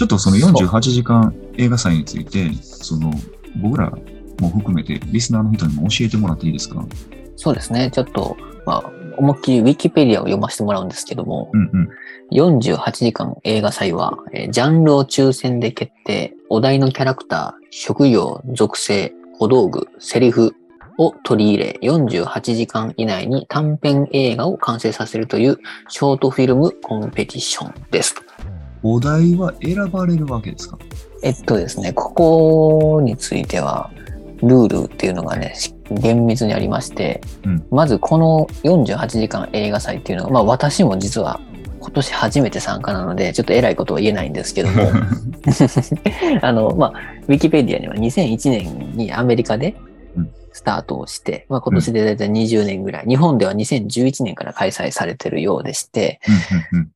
[0.00, 3.12] ちょっとその48時間映画祭について、その
[3.60, 3.90] 僕ら
[4.38, 6.82] も含めてリスナーの人にも教えてもらっていいですか？
[7.36, 7.90] そうですね。
[7.92, 8.34] ちょっと、
[8.64, 11.88] まあ、思いっきりウィキペディアを読ませてもらうんですけども、うんうん。
[12.32, 20.54] 48時間映画祭は、えージャンルを抽選で決定、お題のキャラクター、職業、属性、小道具、セリフ
[20.96, 25.58] を取り入れ、48時間以内に短編映画を完成させるという
[25.90, 28.14] ショートフィルムコンペティションです。
[28.82, 30.78] お題は選ばれるわけですか？
[31.22, 33.90] えっとですね、ここについては、
[34.42, 37.66] ルールっていうのがね、し厳密にありまして、うん。
[37.70, 41.40] まずこの48時間映画祭っていうのが、まあ私も実は
[41.80, 44.90] 今年初めて参加なので、ちょっと偉いことは言えないんですけども、
[46.40, 46.92] あの、まあ、
[47.28, 49.76] ウィキペディアには2001年にアメリカで
[50.16, 50.30] うん。
[50.52, 56.20] スタートをして、まあ今年でだいたい20年ぐらい、日本では2011年から開催されてるようでして、
[56.72, 56.90] うんうんうん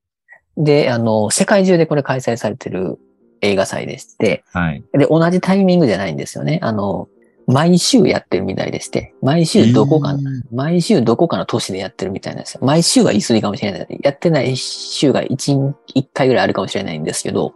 [0.56, 2.98] で、あの、世界中でこれ開催されてる
[3.40, 4.84] 映画祭でして、はい。
[4.92, 6.60] で、同じタイミングじゃないんですよね。
[6.62, 7.08] あの、
[7.46, 12.60] 毎週やってるみたいでして、毎週どこか、えー毎週どこかの都市でやってるみたいなんですよ。
[12.62, 14.00] 毎週は言い過ぎかもしれない。
[14.02, 17.52] やってない週が1、一回ぐらいあるかもしれないんですけど、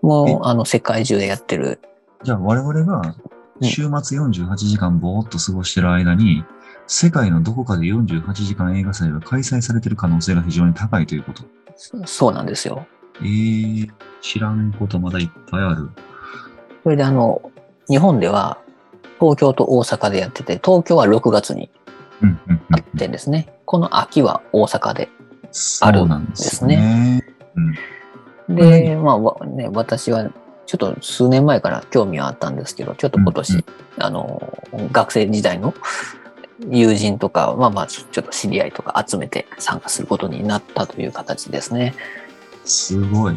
[0.00, 0.32] もえ？
[0.32, 1.80] う、あの、世界中でやってる。
[2.24, 3.14] じゃあ我々が
[3.60, 6.42] うん週末48時間ぼーっと過ごしてる間に、
[6.88, 11.44] 世界のどこかで48時間映画祭が開催されてる可能性が非常に高いということ。
[11.76, 12.86] そそうなんですよ。
[13.20, 13.88] えー、
[14.20, 15.90] 知らんことまだいっぱいある。
[16.82, 17.42] それであの、
[17.88, 18.58] 日本では、
[19.20, 21.70] 東京と大阪でやってて、東京は6月に
[22.70, 23.52] あってんですね。
[23.64, 25.08] この秋は大阪で。
[25.52, 27.24] そうなんですね。
[27.56, 27.74] うん
[28.48, 30.30] で、まあ、わね、私は
[30.66, 33.64] ちょっと数年前から興味はあったんですけど、ちょっと今年、うん
[33.98, 34.58] あの、
[34.90, 35.74] 学生時代の
[36.70, 41.94] 友人とか、まあまあ、ちょっと知り合いとか集めて参加することになったという形ですね。
[42.64, 43.36] すごい。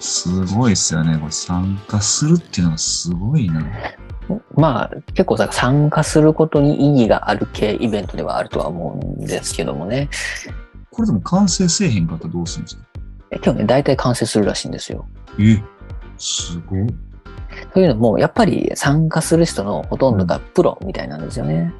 [0.00, 1.16] すごいっすよね。
[1.18, 3.64] これ参加するっていうのがすごいな。
[4.54, 10.08] まあ、結構さ参加することに意義がある系イベントではあるとは思うんですけどもね。
[10.90, 12.82] これでも完成せえへんかったらどうするんですか？
[13.44, 15.06] 今日ね、大体完成するらしいんですよ。
[15.38, 15.62] え、
[16.18, 16.86] すごい。
[17.76, 21.74] というのも、やっぱり参加する人のほとんどがプロみたいなんですよね。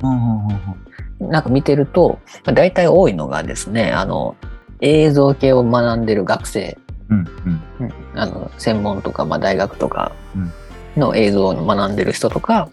[1.19, 4.37] なんか見てると、まあ大体多いのがですね、あの、
[4.83, 6.77] 映像系を学んでる学生、
[7.09, 7.27] うん。
[8.15, 10.53] あの、専門とか、まあ大学とかうん。
[11.01, 12.69] の映像を学んでる人とか、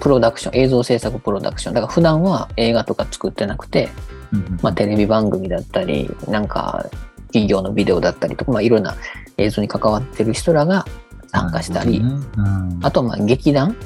[0.00, 1.74] プロダクション、映像制作プロダクション。
[1.74, 3.90] だから普段は映画とか作ってなくて、
[4.32, 4.58] うんうん。
[4.62, 6.86] まあテレビ番組だったり、なんか
[7.26, 8.96] 企業のビデオだったりとか、まあいろんな
[9.36, 10.86] 映像に関わってる人らが
[11.32, 13.76] 参加したり、ねうんあとはまあ劇団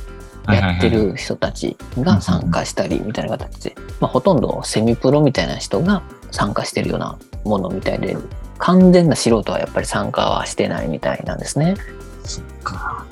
[0.54, 8.16] やってる人たちが参加したりみたいな形で、まあ、ほとんどセミプロみたいな人が参加してるようなものみたいで、
[8.58, 11.74] 完全な素人はやっぱり参加はしてないみたいなんですね。
[12.24, 13.04] そっか。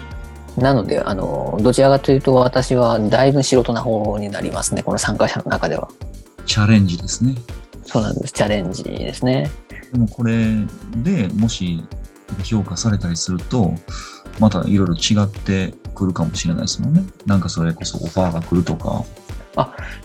[0.57, 5.89] なので、あの、どちらかというと私はだいぶ素人な方になりますね、この参加者の中では。
[6.47, 7.35] チャレンジですね。
[7.85, 9.51] そうなんです、チャレンジですね。
[9.93, 10.35] でもこれ
[10.97, 11.83] でもし
[12.45, 13.75] 評価されたりすると、
[14.39, 17.05] またいろいろ違ってくるかもしれないですもんね。
[17.27, 19.05] なんかそれこそオファーが来るとか。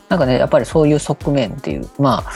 [0.09, 2.31] なんかね、やっぱりそういう側面っていう、まあ、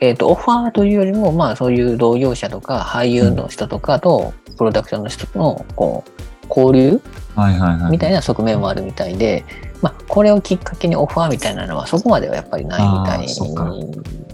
[0.00, 7.00] えっ、と、オファーというよりも、まあ、そういう同業者とか、俳優の人とかと、プロダクションの人との、こう、交流
[7.34, 7.92] はいはいはい。
[7.92, 9.44] みたいな側面もあるみたいで、
[9.80, 13.26] まあ、これをきっかけにオファーみたいなのは、そこまではやっぱりないみたい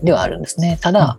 [0.02, 0.78] ではあるんですね。
[0.80, 1.16] ただ、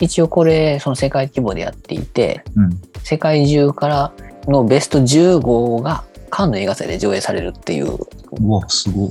[0.00, 4.12] 一応これ、その世界規模でやっていて、うんうん世界中から
[4.48, 7.98] のベスト15がカンヌ映画祭で上映されるっていう
[8.32, 9.10] うわ、すごい。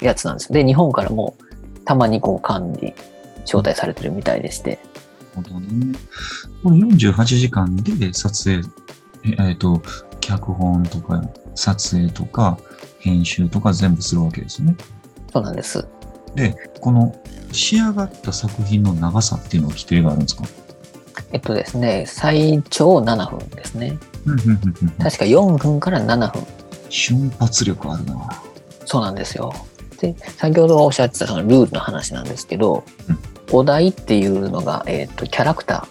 [0.00, 0.54] やつなんですよ。
[0.54, 1.34] で、日本からも
[1.84, 2.94] たまにこうカンヌに
[3.44, 4.78] 招待されてるみたいでして、
[5.34, 5.96] ほどね。
[6.62, 8.68] これ48時間で撮影、
[9.24, 9.82] ええっ、と、
[10.20, 11.22] 脚本とか
[11.54, 12.58] 撮影とか
[13.00, 14.76] 編集とか全部するわけですよね。
[15.32, 15.86] そうなんです。
[16.34, 17.14] で、この
[17.52, 20.44] 仕上がった作品の長さっていうのは規定があるんですか？
[21.32, 23.98] えっとですね、最長7分ですね。
[24.32, 26.46] うんうんうんうん確か4分から7分。
[26.90, 28.28] 瞬発力あるな。
[28.86, 29.52] そうなんですよ。
[30.00, 32.84] で、先ほどおっしゃってたそのルールの話なんですけど、
[33.50, 35.86] お題っていうのが、えっと、キャラクタ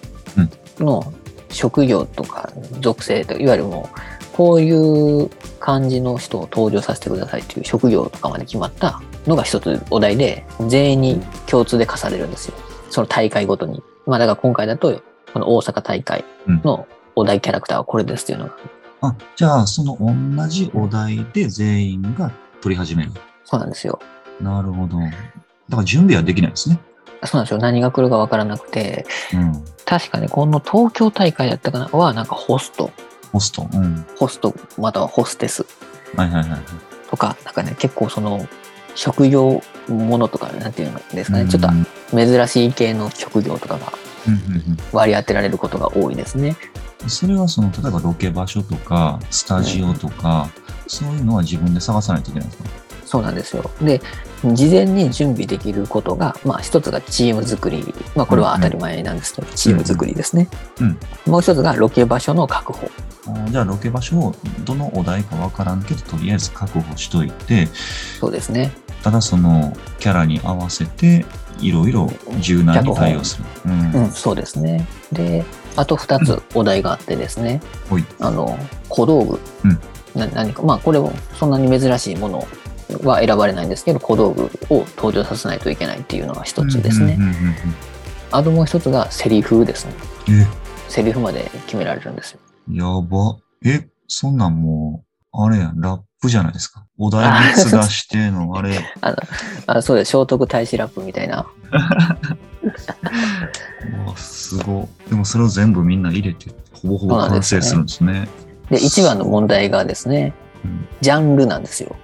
[0.80, 1.14] ーの
[1.50, 12.54] 職業とか属性と、いわゆるもう、こういう感じの人を登場させてくださいっていう職業とかまで決まったのが一つお題で、全員に共通で課されるんですよ。
[12.90, 13.84] その大会ごとに。
[14.06, 15.02] まあだから今回だと、
[15.34, 16.24] この大阪大会
[16.64, 18.54] のお題キャラクターはこれですっていうのが、
[19.02, 23.12] あ、じゃあ、その同じお題で全員が取り始める。
[23.44, 24.00] そうなんですよ。
[24.40, 25.00] なるほど。
[25.00, 26.80] だから準備はできないですね。
[27.26, 27.58] そうなんですよ。
[27.58, 29.66] 何が来るかわからなくて、うん。
[29.84, 31.88] 確かにこの東京大会だったかな？
[31.88, 32.92] は、なんかホスト、
[33.32, 33.68] ホスト。
[33.74, 34.06] うん。
[34.16, 35.66] ホストまたはホステス
[36.16, 36.60] はいはいはい。
[37.10, 38.48] とか、なんかね、結構その、
[38.94, 41.86] 職業ものとか、なんていうんですかね、ちょっとうん
[42.28, 43.94] 珍しい系の職業とかが
[44.28, 46.56] うんうん割り当てられることが多いですね。
[47.04, 50.50] うんそれはその、例えばロケ場所とか、スタジオとか、
[50.88, 52.70] そういうのは自分で探さないといけないんですか？
[53.06, 53.70] そうなんですよ。
[53.82, 54.02] で、
[54.44, 57.94] 事前に準備できることが、まあ一つがチーム作り。
[58.16, 60.50] まあこれは当たり前なんですけど、チーム作りですね。
[60.82, 62.90] うんもう一つがロケ場所の確保。
[63.50, 67.68] じゃあ、ロケ場所をどのお題かわからんけど、とりあえず確保しといて、
[68.20, 68.72] そうですね。
[69.04, 71.26] ただそのキャラに合わせて、
[71.60, 73.46] いろいろ柔軟に対応する。
[73.66, 74.86] うんうん、そうですね。
[75.12, 75.46] で、
[75.78, 78.58] あと2つお題があってですね、ほいあの、
[78.90, 79.80] 小道具、うん
[80.16, 82.48] な何か、まあこれもそんなに珍しいもの
[83.04, 87.24] は選ばれないんですけど、小道具を登場させないといけないっていうのが一つですねうん。
[87.24, 87.56] うんうんうん
[88.32, 89.94] あともう一つがセリフですね。
[90.30, 90.46] え、
[90.90, 92.40] セリフまで決められるんですよ。
[92.70, 93.38] やば。
[93.66, 96.86] え、そんなんもう、あれやん、ラップじゃないですか。
[96.98, 99.18] お題3つ出しての、あれ、 あの
[99.68, 101.46] あそうです、聖徳太子ラップみたいな。
[102.68, 105.10] う わすごい。
[105.10, 108.28] でもそれを全部みんな入れて、ほぼほぼ完成するんですね。
[108.70, 111.96] で、一番の問題がですね、うんジャンルなんですよ。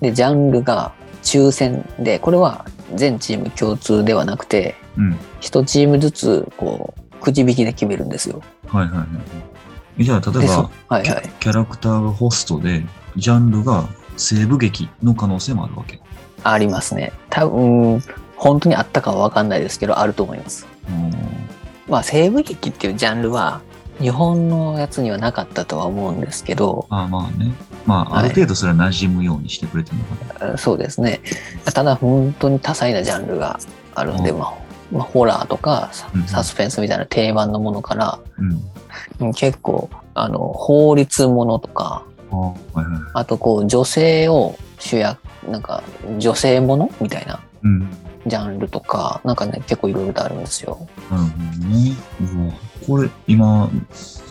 [0.00, 0.92] で、ジャンルが
[1.22, 5.18] 抽選で、これは全チーム共通ではなくて、うん。
[5.40, 8.42] 一チームずつ、こう、くじ引きで決めるんですよ。
[8.66, 9.06] はいはいは
[9.98, 10.04] い。
[10.04, 11.30] じゃあ、例えば、はいはい。
[11.40, 12.84] キャラクターがホストで、
[13.16, 16.00] ジャンルが西部劇の可能性もあるわけ。
[16.44, 17.12] ありますね。
[17.30, 18.02] 多分、
[18.38, 20.66] 本当にあったかはわかんないですけど、あると思います。
[20.88, 21.12] うん
[21.88, 23.60] まあ、西部劇っていうジャンルは、
[24.00, 27.52] 日本のやつにはなかったとは思うんですけど、まあまあね。
[27.84, 30.58] まあ、ある程度それは馴染むようにしてくれてるのかな。
[30.58, 31.20] そうですね。
[31.64, 33.58] ただ、本当に多彩なジャンルが
[33.94, 34.54] あるんで、うんまあ、
[34.92, 35.90] まあ、ホラーとか
[36.26, 38.52] サスペンスみたいな定番のものから、うん。
[39.20, 42.86] うん結構、あの、法律ものとか、ああ、はいはい。
[43.14, 45.82] あとこう、女性を主役、なんか、
[46.18, 47.88] 女性ものみたいなうん。
[48.28, 50.86] ジャンルとか、なんかね、結構いろいろとあるんですよ。
[51.10, 51.28] なるほ
[51.62, 52.58] どね。
[52.86, 53.70] これ、今、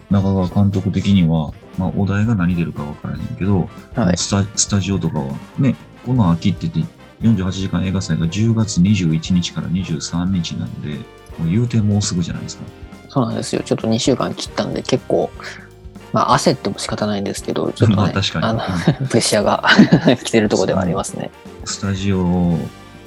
[0.10, 4.18] 中川監督的には、まあ、お題が何出るか分からへんけど、はい。
[4.18, 10.96] スタスタジオとかはね、この秋って言って、48時間映画祭が10月21日から23日なので、
[11.38, 12.64] もう言うてもうすぐじゃないですか。
[13.10, 13.62] そうなんですよ。
[13.64, 15.30] ちょっと2週間切ったんで、結構、
[16.14, 18.62] まあ、焦っても仕方ないんですけど、ちょっと まあね、確かにあの、
[19.08, 19.64] プレッシャーが
[20.24, 21.32] 来てるところではありますね。
[21.66, 22.58] スタジオ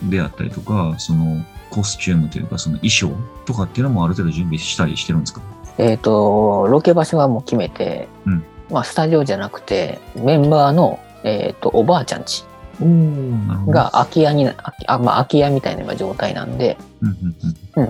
[0.02, 3.10] であったりとか、そのコスチュームというか、その衣装
[3.44, 5.40] とかっていうのもある程度準備したりしてるんですか？
[5.78, 12.44] えっ、と、ロケ場所はもう決めて、うんまあ、スタジオじゃなくて、メンバーの、えっ、と、おばあちゃんち。
[13.68, 17.34] が空き家にあまあ、空き家みたいな今状態なんで、うん
[17.76, 17.86] うんう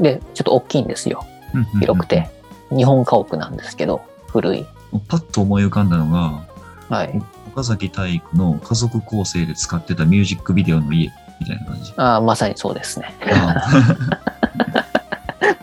[0.00, 0.02] ん。
[0.02, 1.24] で、ちょっと大きいんですよ。
[1.80, 2.28] 広くて。
[2.70, 4.66] 日本家屋なんですけど、古い。
[5.08, 6.46] パッと思い浮かんだのが、
[6.90, 7.22] はい。
[7.52, 11.92] 岡崎体育の家族構成で使ってたミュージックビデオの家みたいな感じ。
[11.96, 13.14] ああ、まさにそうですね。
[13.32, 13.62] あ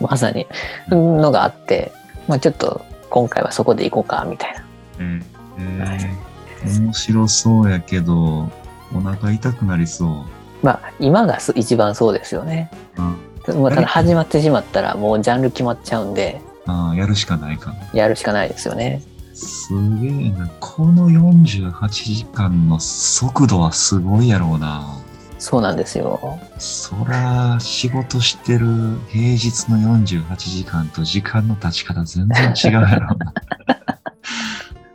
[0.00, 0.46] まさに、
[0.88, 1.92] のがあって、
[2.28, 4.62] まあちょっと今回はそこで行こうか、みたいな。
[4.98, 6.32] えー
[6.64, 8.48] 面白そうやけど、
[8.94, 10.08] お腹痛くなりそう。
[10.64, 12.70] まあ今がす一番そうですよね。
[12.96, 13.16] あ
[13.58, 17.76] まあ、ただ始まってしまったらもうジャンル決まっちゃうんで、あー、やるしかないかな。
[17.92, 19.02] やるしかないですよね。
[19.34, 20.48] すげえな。
[20.60, 25.01] この48時間の速度はすごいやろうな。
[25.42, 26.38] そうなんですよ。
[26.58, 28.60] そら、仕事してる
[29.08, 33.16] 平日の48時間と時間の経ち方全然違うやろ。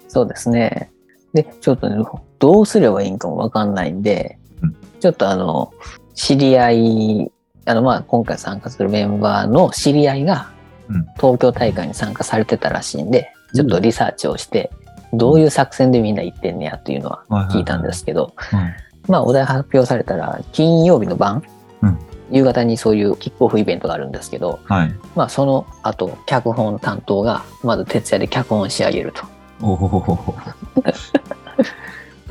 [0.07, 0.89] そうですね。
[1.33, 2.01] で、ちょっとね、
[2.39, 5.73] どうすればいいんかもわかんないんでうん、ちょっとあの、
[6.15, 7.31] 知り合い
[7.65, 10.49] あの、まあ、今回参加するメンバーの知り合いが
[10.89, 14.71] うん、東京大会に参加されてたらしいんで、ちょっとリサーチをして、
[15.11, 21.43] どういう作戦でみんな行ってんねやっていうのは聞いたんですけど、うんまあ、お題発表されたら、金曜日の晩、
[21.81, 21.97] うん
[22.29, 24.93] 夕方にそういうキックオフイベントがあるんですけど、はい。
[25.15, 29.23] まあ、その後、脚本担当が、まず徹夜で脚本を仕上げると。
[29.61, 30.35] おお。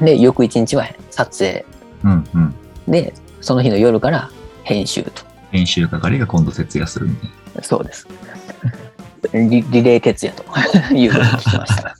[0.04, 1.64] で、翌一日は撮影。
[2.04, 2.54] うんうん。
[2.86, 4.30] で、その日の夜から
[4.64, 5.22] 編集と。
[5.50, 7.28] 編集係が今度徹夜するんで。
[7.62, 8.06] そうです。
[9.32, 10.44] リリレー徹夜と
[10.94, 11.96] いうふうに聞きました。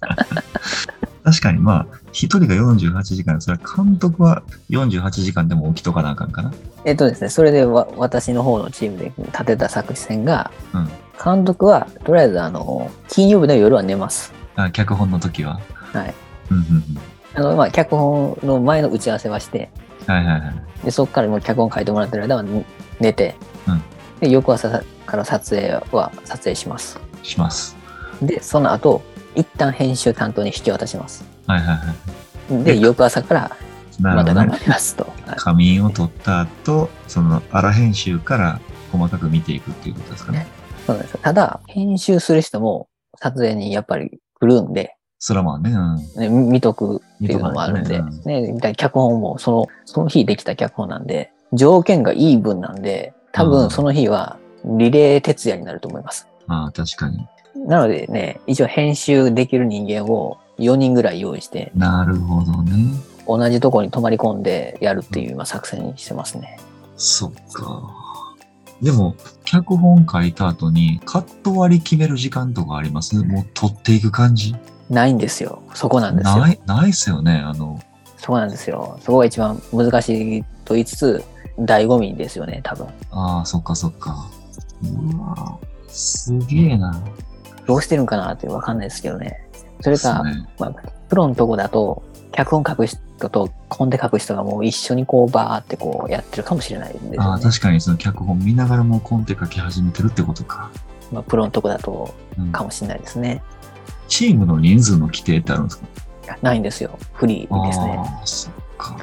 [1.25, 6.51] 確かにまあ、一人が48時間、それは監督は48時間でも起きとかなあかんかな？
[6.87, 10.89] えっとですね、それでわ私の方のチームで立てた作戦が、うん
[11.23, 14.35] 監督はとりあえずあの金曜日の夜は寝ます。
[14.55, 15.61] あ脚本の時は？
[15.93, 16.15] はい。
[16.51, 16.83] うんうんうん。
[17.35, 19.71] あのまあ脚本の前の打ち合わせはして、
[20.07, 20.53] はいはいは
[20.83, 20.85] い。
[20.85, 22.45] でそこからもう脚本書いてもらってる間は
[23.01, 23.35] 寝て、
[23.67, 23.83] うん
[24.21, 26.99] で翌朝から撮影は撮影します。
[27.23, 27.77] します。
[28.23, 29.03] で、その後、
[29.35, 31.25] 一旦編集担当に引き渡します。
[31.47, 32.65] はいはいはい。
[32.65, 33.57] で、翌朝から
[34.01, 34.59] また頑張。
[34.59, 35.05] りますと。
[35.05, 38.61] はい仮眠を取った後、その荒編集から
[38.93, 40.47] 細かく見ていくっていうことですかね。
[40.87, 46.21] そうなんですよただ、編集する人も撮影にやっぱり来るんで、それはまあね、うん。
[46.21, 56.29] ね、見とくっていうのもあるんで、ねね、脚本もその、その日できた脚本なんで、条件がいい分なんで、多うん分その日はリレー徹夜になると思います。
[56.49, 57.27] ああ、確かに。
[57.67, 62.95] なのでね、一応編集できる人間を4人ぐらい用意して、なるほどね。
[63.27, 66.59] 同じとこに泊まり込んでやるっていう今作戦にしてますね。
[66.97, 67.93] そっか。
[68.81, 73.17] でも、脚本書いた後にカット割り決める時間とかあります？
[73.25, 74.55] もう取っていく感じ？
[74.89, 75.63] ないんですよ。
[75.75, 76.39] そこなんですよ。
[76.39, 77.43] ない、ないっすよね。
[77.45, 77.81] あの、
[78.19, 78.99] そこなんですよ。
[79.03, 81.25] そこが一番難しいと言いつつ、
[81.59, 82.87] 醍醐味ですよね、多分。
[83.11, 84.29] ああ、そっかそっか。
[84.83, 87.03] うわすげえな。
[87.67, 89.46] どうしてるんかなってわかんないですけどね。
[89.81, 90.75] それか、ねまあ、
[91.09, 97.39] プロのとこだと、脚本書く人とコンテ書く人がもう一緒にこうバーってこうやってるかもしれないんですあ。
[97.43, 100.71] 確かにその脚本見ながらもうコンテ書き始めてるってことか。
[101.13, 103.43] まあ、プロのとこだとうんかもしれないですね。
[104.09, 105.87] チームの人数の規定ってあるんですか？
[106.43, 106.99] ないんですよ。
[107.13, 107.95] フリーですね。
[107.99, 108.99] ああ、そっか。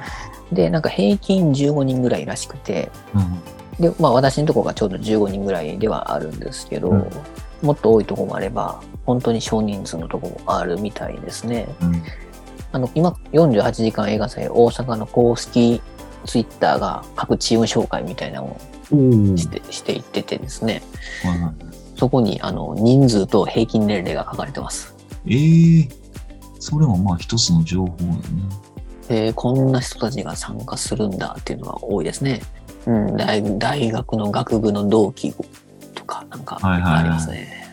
[0.52, 3.82] で、なんか平均15人ぐらいらしくて、うん。
[3.82, 7.10] で、まあ私のとこがちょうど15人ぐらいではあるんですけど、うん
[7.64, 11.68] もっと多いとこもあれば、本当に少人数のとこもあるみたいですね。
[11.82, 12.04] うん。
[12.72, 15.82] あの、今、48時間映画祭大阪の公式
[16.26, 18.58] ツイッターが各チーム紹介みたいなのを
[18.92, 20.84] おしてしていっててですね、
[21.24, 24.94] はいはいそこにあの人数と平均年齢が書かれてます。
[25.26, 25.90] ええ
[26.60, 28.22] それもまあ一つの情報だね。
[29.08, 32.42] で、こんな人たちが参加するんだっていうのが多いですね。
[32.88, 35.34] うん、大大学の学部の同期
[36.34, 37.64] なんかはいはいはいありますね。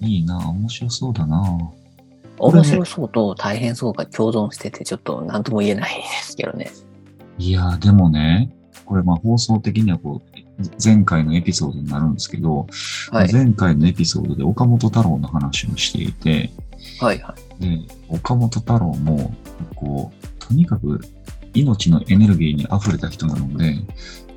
[0.00, 1.42] いいな、面白そうだな。
[2.38, 6.70] 面白そうと大変そうが共存しててちょっと何とも言えないですけどね。
[7.38, 8.50] いやー、でもね、
[8.84, 10.40] これまあ放送的にはこう、
[10.82, 12.66] 前回のエピソードになるんですけど、
[13.10, 13.32] はい。
[13.32, 16.50] 前回のエピソードで岡本太郎の話をしていて、
[17.00, 17.62] はいはい。
[17.62, 19.34] で、岡本太郎も、
[19.74, 21.00] こう、とにかく
[21.54, 23.74] 命のエネルギーに溢れた人なので、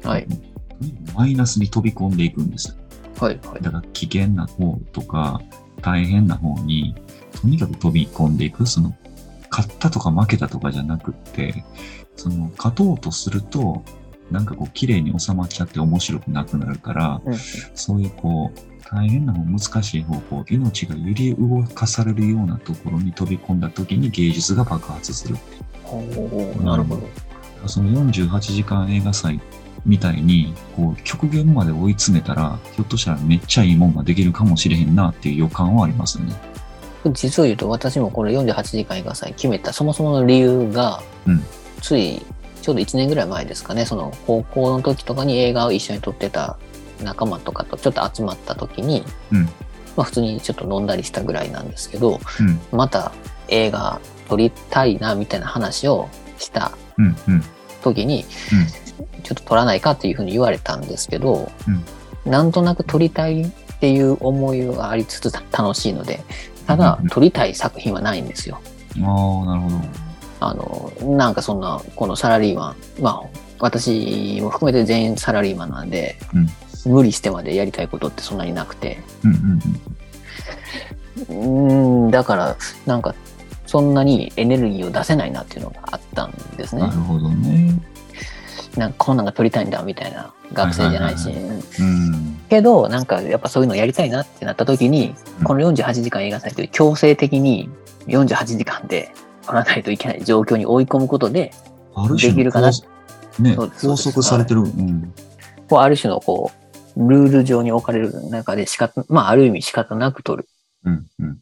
[0.04, 0.28] はい。
[1.16, 2.76] マイナスに飛び込んでいくんですよ。
[3.20, 3.62] はいはい。
[3.62, 5.42] だから危険な方とか
[5.82, 6.96] 大変な方に
[7.42, 8.66] とにかく飛び込んでいく。
[8.66, 8.96] その
[9.52, 11.64] 勝ったとか負けたとかじゃなくって、
[12.16, 13.84] その勝とうとすると
[14.32, 17.34] なんかこう綺麗に収まっちゃって面白くなくなるから、うん
[17.74, 18.60] そういうこう
[18.92, 25.38] 大変な方、難しい方向、命が揺り動かされるようなところに飛び込んだ時に芸術が爆発する。
[25.86, 27.08] おーなるほど。
[27.68, 29.40] その48時間映画祭
[29.86, 36.36] みたいに、こう、極限まで追い詰めたら、ひょっとしたらめっちゃいいもんができるかもしれへんなっていう予感はありますよね。
[37.14, 41.44] 実を言うと私もこれ48時間映画祭決めたそもそもの理由が、うん。
[41.82, 42.22] つい
[42.62, 43.86] ちょうど1年ぐらい前ですかね。
[43.86, 46.58] その高校の時とかに映画を一緒に撮ってた
[47.02, 49.50] 仲間とかとちょっと集まった時に、うん。
[49.96, 53.12] まあ、普通にちょっと飲んだりしたぐらいなんですけどうん、また
[53.50, 54.00] 映画
[54.30, 57.44] 撮りたいなみたいな話をしたうん、うん、
[57.82, 58.24] 時に、
[59.30, 61.84] ちょっと撮らないかっていうふうに言われたんですけど、うん
[62.26, 66.20] なんとなく撮りたいっていう思いがありつつ楽しいので
[66.68, 68.60] ただうんうん撮りたい作品はないんですよ。
[68.98, 69.82] ああ、なるほど。
[70.42, 76.18] あのなんかそんなこのサラリーマンまあ私も含めて全員サラリーマンなんで、
[76.86, 79.60] 無理してまでやりたいことってそんなになくてうん、
[81.30, 83.16] うん、うーんだからなんか
[83.66, 86.82] そんなにエネルギーを出せないなっていうのがあったんですうん。
[86.82, 87.00] ねなる。
[87.02, 87.80] ほどね。
[88.78, 91.30] なんかこんなんが撮りたいんだみたいな学生じゃないし。
[92.50, 97.70] けどなんかやっぱそういうのやりたいなってなった時に、うんこの48時間映画祭という強制的に
[98.08, 99.12] 48時間で
[99.46, 101.54] 撮らないといけない状況に追い込むことで
[102.18, 102.90] できるかな拘
[103.40, 104.62] ね、拘束されてる。
[104.62, 105.14] うん。
[105.70, 106.52] こうある種のこ
[106.98, 110.48] うルール上に置かれる中で仕方まあある意味仕方なく撮る。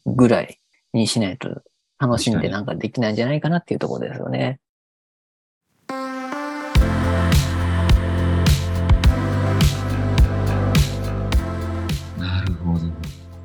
[0.06, 0.60] ぐらい
[0.94, 1.62] にしないと
[2.00, 4.60] 楽しんでなんかできないんじゃないかなっていうところですよね。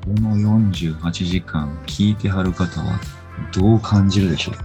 [0.05, 2.99] この48時間聞いてはる方は
[3.53, 4.55] どう感じるでしょう？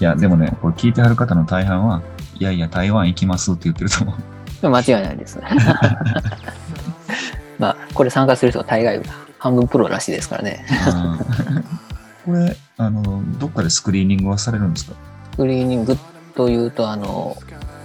[0.00, 2.02] いや、でもね、これ聞いてはる方の大半は、
[2.38, 4.14] いやいや、台湾行きますって言ってると思
[4.62, 4.68] う。
[4.70, 5.40] 間違いないです。
[7.58, 9.00] まあこれ参加する人は大概
[9.38, 10.64] 半分プロらしいですからね。
[12.24, 14.92] これ、あの、どっかでスクリーニングはされるんですか？
[15.32, 15.98] スクリーニング
[16.36, 17.36] というとあの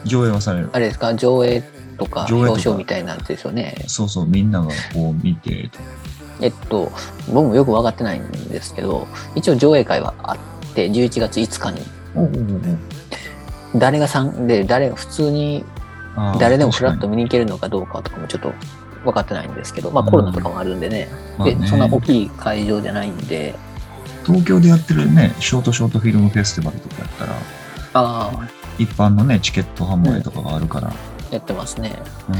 [0.05, 1.15] 上映はされるあれですか？
[1.15, 1.63] 上映
[1.97, 3.83] とか表彰みたいなやつですよね。
[3.87, 5.79] そうそう、みんながこう見てと。
[6.41, 6.91] えっと
[7.27, 10.37] 僕もよく分かってないんですけど一応上映会はあっ
[10.73, 11.81] て11月5日に。
[13.75, 15.63] 誰が参で誰が普通に
[16.39, 18.53] 誰でもフラッと見に行けるのかどうかとかもちょっと
[19.03, 20.09] 分かってないんですけど、まあうん。
[20.11, 21.07] コロナとかもあるんでね。
[21.37, 21.55] にまあね。
[21.55, 23.55] で、そんな大きい会場じゃないんで、
[24.25, 27.33] 東京でやってるね、ショートショートフィルムフェスティバルとかやったら、
[27.93, 30.91] ああ、一般のね、チケット販売とかがあるから、
[31.31, 31.97] やってますね。
[32.27, 32.31] う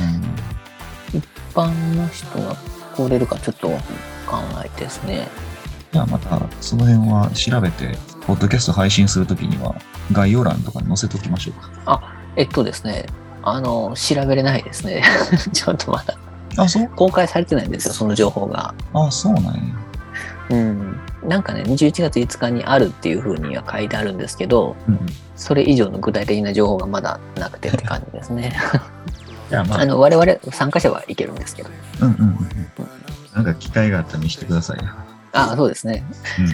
[1.16, 1.18] ん。
[1.18, 2.56] 一般の人が
[2.98, 3.80] 来れるかちょっとわ
[4.28, 5.28] かんないですね。
[5.92, 9.76] じゃあまた、その辺は調べて、ポッドキャスト配信するときには、
[10.12, 12.02] 概要欄とかに載せときましょうか。
[12.36, 13.06] えっとですね、
[13.44, 15.04] あの、調べれないですね。
[15.54, 16.18] ちょっとまだ
[16.58, 16.90] あ、そう？
[16.96, 18.74] 公開されてないんですよ、その情報が。
[18.94, 19.52] あ、そうなんや。
[20.50, 21.00] うん。
[21.24, 25.00] なんかね、21月5日にあるっていうふうには書いてあるんですけど、うん。
[25.36, 28.56] それ以上の具体的な情報がまだなくてって感じですね。
[29.52, 31.70] まあ、あの、我々参加者はいけるんですけど。
[32.02, 32.38] うんうんうんうん。
[33.34, 34.84] なんか機会があったら見せてくださいよ。
[35.34, 36.04] ああ、そうですね。
[36.40, 36.48] うん。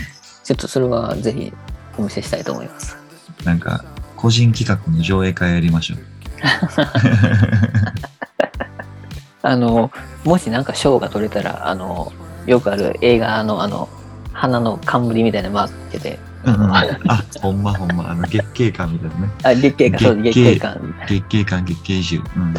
[0.43, 1.53] ちょっとそれはぜひ
[1.97, 2.97] お見せしたいと思います。
[3.43, 3.83] なんか、
[4.15, 5.99] 個人企画の上映会やりましょう。
[9.41, 9.91] あの、
[10.23, 12.11] もしなんか賞が取れたら、あの、
[12.45, 13.89] よくある映画のあの、
[14.33, 16.83] 花の冠みたいなマークつけて、うんうん、あ、
[17.41, 19.29] ほんまほんま、あの月経感みたいなね。
[19.43, 20.95] あ、月経感、そう、月月経経感。
[21.07, 22.17] 月経感、月経集。
[22.17, 22.53] うん。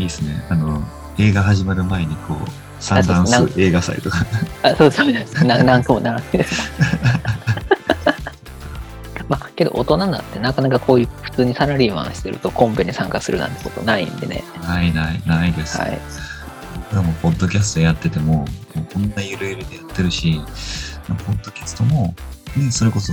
[0.00, 0.42] いいですね。
[0.48, 0.82] あの、
[1.18, 2.36] 映画始まる前にこう、
[2.80, 4.24] 三段あそう数映画祭とか。
[4.62, 5.44] あ、そうそうです。
[5.44, 6.46] な何個も並んでる。
[9.28, 14.42] まあ、けど大人になってなかなかこういう普通にサラリーマンしてるとコンペに参加するなんてことないんでね。
[14.66, 15.78] ないない、ないです。
[15.78, 16.00] はい。
[16.74, 18.46] 僕らもポッドキャストやってても、も
[18.76, 20.40] うこんなゆるゆるでやってるし、
[21.06, 22.14] ポッドキャストも、
[22.56, 23.12] ね、それこそ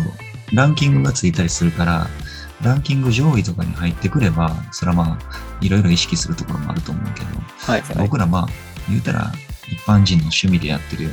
[0.53, 2.07] ランキングがついたりするから、
[2.61, 5.19] ランキング上位とかに入ってくれば、それはまあ、
[5.61, 7.27] いろいろ意識するところもあると思うけど、
[7.71, 7.97] はい、はい。
[7.97, 8.47] 僕らまあ、
[8.89, 9.31] 言うたら
[9.67, 11.09] 一般人の趣味でやってるよ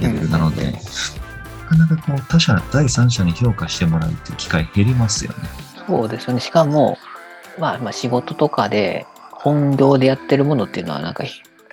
[0.00, 0.72] うなレベルなので、うん
[1.68, 5.36] なかなかこう他者、第三者に評価してもらうっていう機会減りますよね。
[5.86, 6.40] そうですよね。
[6.40, 6.96] しかも、
[7.58, 11.24] まあ、まあ仕事とかで本業でやってるものっていうのはなんか、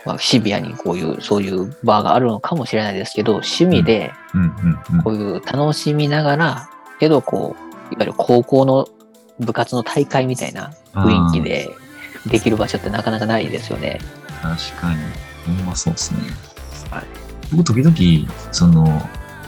[0.05, 4.11] まあ、シビアにこういう、そういう場があるのかもしれないですけど、趣味で。
[5.03, 6.69] こういう楽しみながら、
[6.99, 8.88] けどこう、いわゆる高校の
[9.39, 11.69] 部活の大会みたいな雰囲気で
[12.25, 13.99] できる場所ってなかなかないですよね。
[14.41, 14.99] 確かに。
[15.45, 16.19] ほんまそうですね。
[16.89, 19.01] はい僕、時々、その、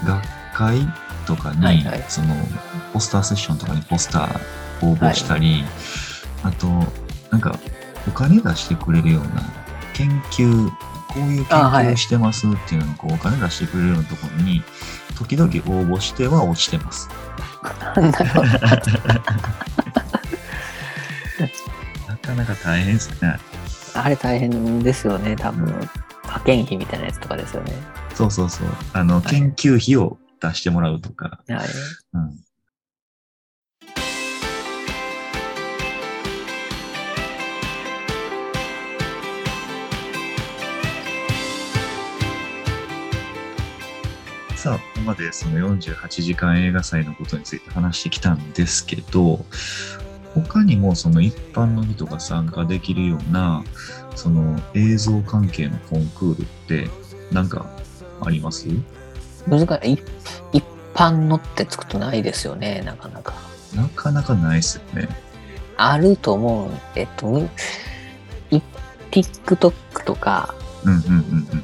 [0.05, 0.21] 学
[0.53, 0.79] 会
[1.25, 2.35] とかに、はいはいその、
[2.93, 5.63] ポスターセッションとかにポスター応募したり、
[6.43, 6.67] あと、
[7.31, 7.57] なんか、
[8.07, 9.41] お金出してくれるような
[9.93, 10.69] 研究、
[11.07, 14.63] こういう研究してますっていうのに、こう、お金出してくれるようなところに、
[15.17, 17.09] 時々応募しては落ちてます。
[17.79, 18.43] なるほど。
[22.07, 23.37] なかなか大変ですね。
[23.93, 25.65] あれ大変ですよね、多分。
[26.23, 27.73] 派遣費みたいなやつとかですよね。
[28.13, 28.67] そうそうそう。
[28.93, 31.39] あの、研究費を出してもらうとか。
[31.47, 31.67] はい。
[32.13, 32.39] うん。
[44.67, 49.45] さあ、ここまでその48時間映画祭のことについて話してきたんですけど、
[50.33, 53.63] 他にもその一般の人が参加できるような、
[54.17, 56.89] その映像関係のコンクールって
[57.31, 57.65] なんか
[58.19, 58.67] あります？
[59.47, 59.93] 難しい。
[59.93, 59.99] い
[60.51, 63.35] 一般のってつくとないですよね、なかなか。
[63.73, 65.07] なかなかないですよね。
[65.77, 66.71] あると思う。
[66.95, 67.47] えっと、
[69.11, 70.53] TikTok とか
[70.83, 71.13] うんうんうん
[71.53, 71.63] うん。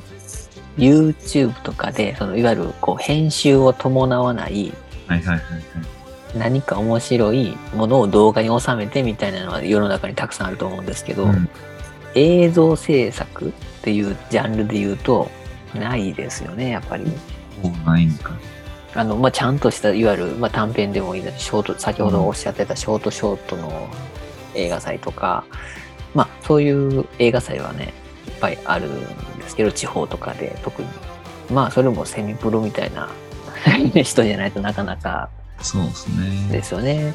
[0.77, 4.73] YouTube とかで、そのいわゆるこう編集を伴わない、
[5.07, 6.37] はいはいはいはい。
[6.37, 11.49] 何か面白いものを動画に収めてみたいなのは世の中にたくさんあると思うんですけど、うん
[12.15, 13.51] 映像制作っ
[13.81, 15.29] ていうジャンルで言うと
[15.73, 17.05] ないですよねやっぱり。
[17.85, 18.37] ないんか。
[18.95, 23.89] あのまあ、ちゃんとしたいわゆる、まあ、短編でもいいですショート先ほどおっしゃってたショートショートの
[24.53, 25.45] 映画祭とか、
[26.13, 27.91] まあ、そういう映画祭はね
[28.43, 30.87] ぱいあるんですけど地方とかで特に
[31.49, 33.09] まあそれもセミプロみたいな
[34.03, 35.29] 人じゃないとなかなか
[35.61, 36.47] そうですね。
[36.51, 37.13] ですよね。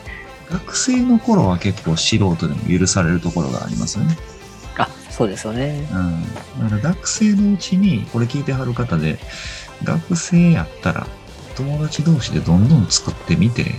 [0.50, 4.16] 学生の頃は結構素人でも許されるところがありますよね。
[4.78, 5.86] あそうですよね。
[5.92, 6.22] うん。
[6.70, 9.18] だから学生のうちに、これ聞いてはる方で、
[9.84, 11.06] 学生やったら、
[11.56, 13.74] 友達同士でどんどん作ってみて、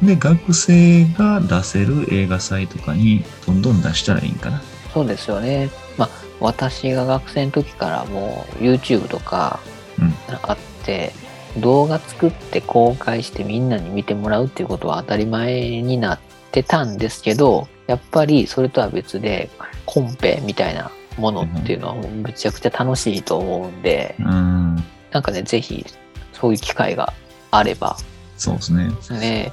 [0.00, 4.62] うん、で、学生が出せる映画祭とかにどんどん出したらいいんかな。
[4.94, 5.68] そうですよね。
[5.96, 9.60] まあ私が学生の時からもう YouTube とか
[9.98, 11.12] うんあって、
[11.58, 16.20] 動画作って公開してみんなに見てもらうっていうことは当たり前になっ
[16.52, 19.50] てたんですけどやっぱりそれとは別で
[19.86, 24.76] コンペみたいなものっていうのはむちゃくちゃ楽しいと思うんでうん。
[25.10, 25.84] なんかねぜひ
[26.32, 27.12] そういう機会が
[27.50, 27.96] あれば
[28.38, 28.88] そうですね。
[29.18, 29.52] ね、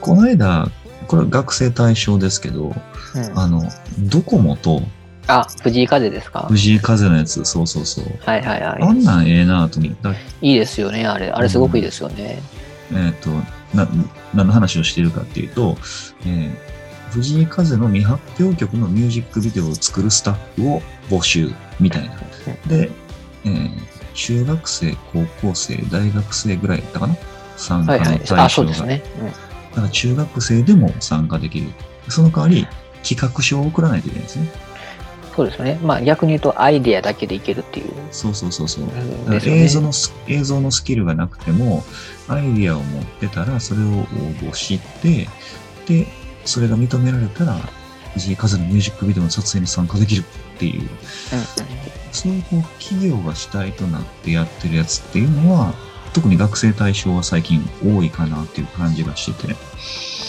[0.00, 0.70] この間、
[1.08, 3.68] これ学生対象ですけど、うん、あの、
[3.98, 4.82] ドコモと
[5.30, 6.46] あ藤井風ですか？
[6.48, 8.04] 藤井風のやつ、そうそうそう。
[8.24, 11.30] はいはいはあんなんええなと思って、だいいいですよねあれ。
[11.30, 12.42] あれすごくいいですよね、
[12.92, 13.30] えっ、と、
[13.74, 13.88] な、
[14.34, 15.76] 何の話をしているかっていうと、
[16.26, 16.70] えー
[17.10, 22.14] 藤井風の未発表曲のミュージックビデオを作るスタッフを募集みたいな。
[22.68, 22.88] で、
[23.44, 23.70] えー
[24.14, 27.16] 中学生、高校生、大学生ぐらいだったかな？
[27.56, 28.18] 参加はいはい。
[28.18, 28.44] の対象が。
[28.44, 29.26] あそうですね、うん。
[29.26, 31.68] だから中学生でも参加できる。
[32.08, 32.66] その代わり、
[33.02, 34.48] 企画書を送らないといけないんですね。
[35.34, 35.78] そうですね。
[35.82, 37.92] まあ逆に言うとアイデアだけでいけるっていう。
[38.10, 38.84] そうそうそうそう。
[39.30, 41.84] ね映像のス、映像のスキルがなくても、
[42.28, 44.06] アイディアを持ってたら、それを応
[44.40, 45.28] 募して、
[45.86, 46.06] で、
[46.44, 47.56] それが認められたら、
[48.14, 50.88] 藤井風のミュージックビデオの撮影に参加できるっていう、
[52.12, 55.74] そういうこう企業が主体となってやってるやつっていうのは、
[56.12, 59.54] 特に学生対象は最近多いかなっていう感じがしてて。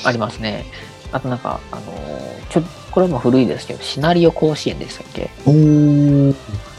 [0.06, 0.66] ありますね。
[1.12, 5.30] あとなんか、あのーちょこれも古いですけど、シナリオ甲子園でしたっけ？
[5.46, 6.36] おー、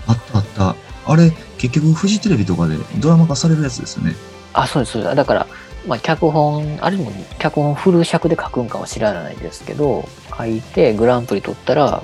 [0.06, 0.76] あったあった。
[1.04, 4.14] あれ、結局フジテレビとかでドラマ化されるやつですよね。
[4.52, 4.92] あ、そうです。
[4.92, 5.46] そうですだから、
[5.86, 12.02] まあ脚本、あれも脚本フル尺で書くんかは知らないですけど、書いてグランプリ取ったら、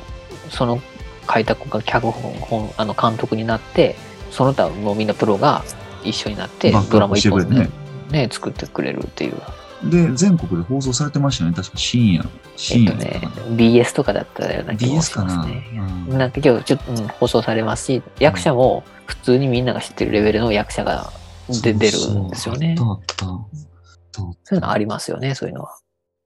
[0.50, 0.80] その
[1.32, 3.94] 書いた子が脚本、本あの監督になって、
[4.30, 5.62] その他もうみんなプロが
[6.02, 7.70] 一緒になってドラマ一本してくれてね
[8.11, 9.40] ねね作ってくれるっていう。
[9.85, 11.57] で、全国で放送されてましたよね。
[11.57, 12.24] 確か深夜。
[12.24, 13.20] え深夜っとね
[13.57, 15.64] BS とかだったような気も BS しかな、ますね。
[16.09, 21.12] うんなんか今日ちょっと、うん放送されますし、役者も普通にみんなが知ってるレベルの役者が
[21.62, 22.76] で出るんですよね。
[22.76, 23.01] そう
[24.45, 25.79] そういうのありますよね、そういうのは。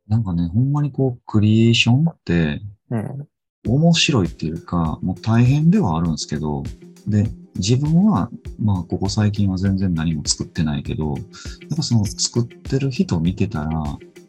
[0.08, 3.28] なんかね、ほんまにこう、クリエーションってうん。
[3.66, 6.64] 面白いっていうか、もう大変ではあるんですけど、
[7.06, 11.14] で、自分は、まあ、ここ最近は全然何も作ってないけど、や
[11.74, 13.70] っぱその作ってる人見てたら、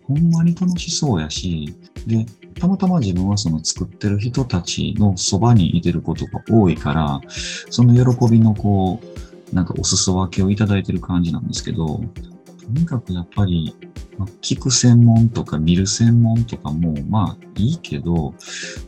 [0.03, 1.73] ほんまに楽しそうやし、
[2.05, 2.25] で、
[2.59, 7.21] たまたま自分はその作ってる人たちのそばにいてることが多いから、
[7.69, 8.99] その喜びのこ
[9.51, 12.03] う、なんかお裾分けをいただいてる感じなんですけど、と
[12.69, 13.75] にかくやっぱり、
[14.17, 18.33] まあ聞く専門とか見る専門とかもまあいいけど、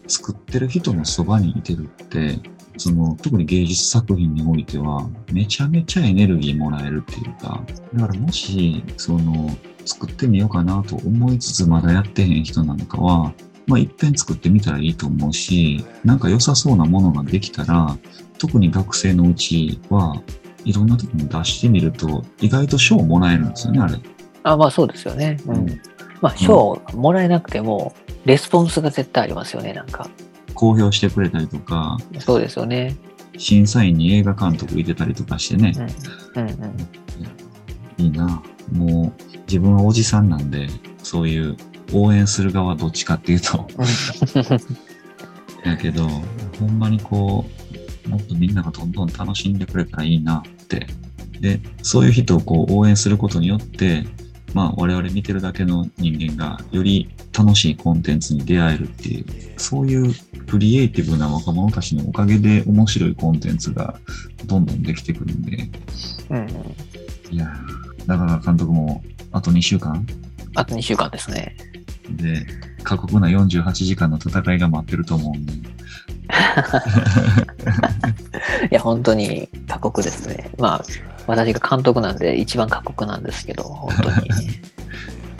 [0.08, 2.40] 作ってる人のそばにいてるって、
[2.78, 7.64] その特に芸術作品においてはめちゃめちゃエネルギーもらえるっていうか、
[7.94, 9.50] だからもし、その
[9.86, 13.34] 作ってみようかなと思いつつまだやってへん人なんかは、
[13.68, 17.98] まあ一遍作ってみたらいいと思うし、なんか良さそうなものができたら、
[18.38, 20.22] 特に学生のうちは
[20.66, 24.00] いろんなとこに出してみると意外と賞もらえるんですよね、あれ。
[24.44, 25.38] あ、まあそうですよね。
[25.46, 25.82] ううんん。
[26.22, 27.94] まあ賞もらえなくても、
[28.26, 30.10] レスポンスが絶対ありますよね、なんか。
[30.56, 32.96] 公表してくれたりとか、そうですよね。
[33.38, 36.44] 審査員に映画監督いてたりとかしてねう、ん。
[36.44, 38.04] うんうん。
[38.04, 38.42] いいな。
[38.72, 40.68] もう自分はおじさんなんで、
[41.04, 41.56] そういう
[41.94, 43.68] 応援する側どっちかっていうと、
[45.64, 46.08] やけど、
[46.60, 47.46] ほんまにこ
[48.06, 50.88] う、もっとみんながどんどん楽しんでくれたらいいなって。
[51.40, 54.06] で、そういう人をこう応援することによって、
[54.56, 59.26] まあ我々見てるだけの人間がより楽しいコンテンツに出会えるっていう、
[59.58, 60.14] そういう
[60.48, 64.00] クリエイティブな若者たちのおかげで面白いコンテンツが
[64.46, 65.70] どんどんできてくるんで、
[66.30, 66.48] うんうん。
[67.32, 69.04] いやーだから監督も
[69.34, 70.08] あと2週間
[70.56, 71.58] あと2週間ですね。
[72.12, 72.46] で、
[72.84, 75.54] 過酷な48時間の戦いが待ってると思うんで、
[78.72, 80.52] いや、本当に過酷ですね。
[80.58, 80.86] まあ、
[81.28, 84.28] 私が監督なんで一番過酷なんですけど、本当に。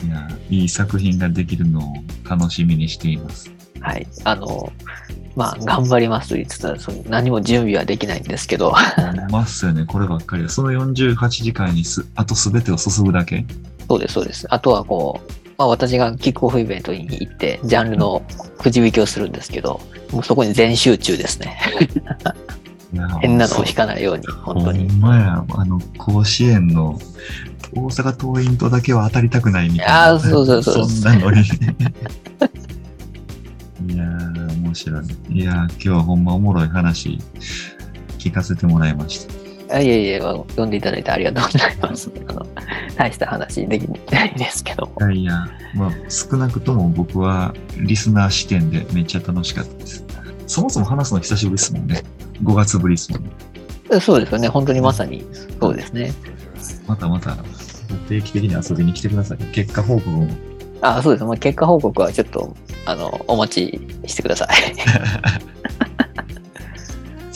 [0.04, 1.94] いやいい作品ができるのを
[2.28, 3.50] 楽しみにしています。
[3.80, 4.06] はい。
[4.24, 4.72] あの、
[5.34, 8.74] まあ、頑張りますと言ってたら、その何も準備はできないんですけど、
[9.30, 10.48] まっすよね、こればっかりは。
[10.48, 13.44] その48時間にす、あと全てを注ぐだけ？
[13.88, 14.46] そうです、そうです。
[14.50, 18.22] あとはこう、まあ、私がキックオフイベントに行って、ジャンルの
[18.58, 19.80] くじ引きをするんですけど、
[20.12, 21.58] もうそこに全集中ですね。
[23.20, 24.88] 変なのを引かないように、本当に。
[24.88, 26.98] ほんまや、あの、甲子園の
[27.74, 30.12] 大阪桐蔭とだけは当たりたくないみたいな。
[30.12, 31.40] あーそうそうそうそんなのに。
[31.40, 31.42] い
[33.96, 35.04] やー、面白い。
[35.30, 37.18] いやー、今日はほんまおもろい話
[38.18, 39.45] 聞かせてもらいました。
[39.70, 42.10] あいえいえ、読んでいただいてありがとうございます。
[42.28, 42.46] あの
[42.96, 44.90] 大した話できないですけど。
[45.00, 45.32] いやいや、
[45.74, 50.04] まあ、少なくとも僕はリスナー視点でめっちゃ楽しかったです。
[50.46, 52.02] そもそも話すの久しぶりですもんね。
[52.42, 53.30] 5月ぶりですもんね。
[54.00, 54.48] そうですよね。
[54.48, 55.24] 本当にまさに
[55.60, 56.12] そうですね。
[56.86, 57.36] またまた
[58.08, 59.38] 定期的に遊びに来てください。
[59.52, 60.28] 結果報告も。
[60.80, 61.24] あそうです。
[61.24, 62.54] まあ、結果報告はちょっと、
[62.84, 64.48] あの、お待ちしてください。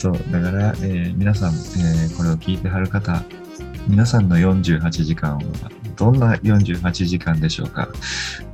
[0.01, 3.23] そう、だから、えー皆さん、えーこれを聞いてはる方、
[3.87, 5.43] 皆さんの48時間は
[5.95, 7.87] どんな48時間でしょうか？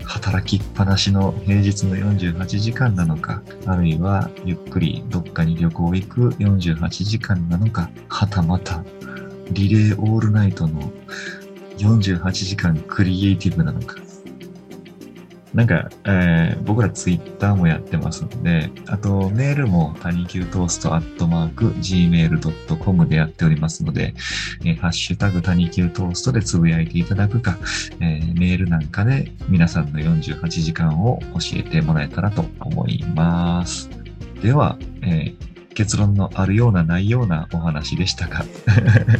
[0.03, 8.83] 働きっぱなしの平日の48時間なのか、あるいはゆっくりどっかに旅行行く48時間なのか、はたまた
[9.51, 10.91] リレーオールナイトの
[11.77, 13.95] 48時間クリエイティブなのか？
[15.53, 24.13] なんか、えー僕らツイッターもやってますんで、あとメールも谷急トーストアットマーク gmail.com でやっておりますので、
[24.65, 27.57] えーハッシュタグ谷急トーストでつぶやいていただくか、
[28.01, 33.89] えーメールなんかで皆さんの48時間を教えてもらえたらと思います。
[34.41, 39.19] では、えー結論のあるようなないようなお話でしたが、 えー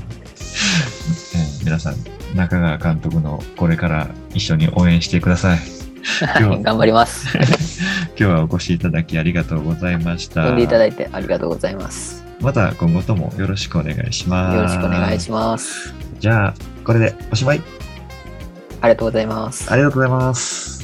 [1.63, 1.95] 皆さん、
[2.35, 5.76] 中川監督のこれから一緒に応援してください。
[6.63, 7.37] 頑張ります。
[8.17, 10.45] 今日はお越しいただきありがとうございました。
[10.45, 12.23] 呼んでいただいてありがとうございます。
[12.41, 14.55] また今後ともよろしくお願いします。
[14.55, 15.93] よろしくお願いします。
[16.19, 17.61] じゃあ、これでおしまい。
[18.81, 19.71] ありがとうございます。
[19.71, 20.76] ありがとうございます。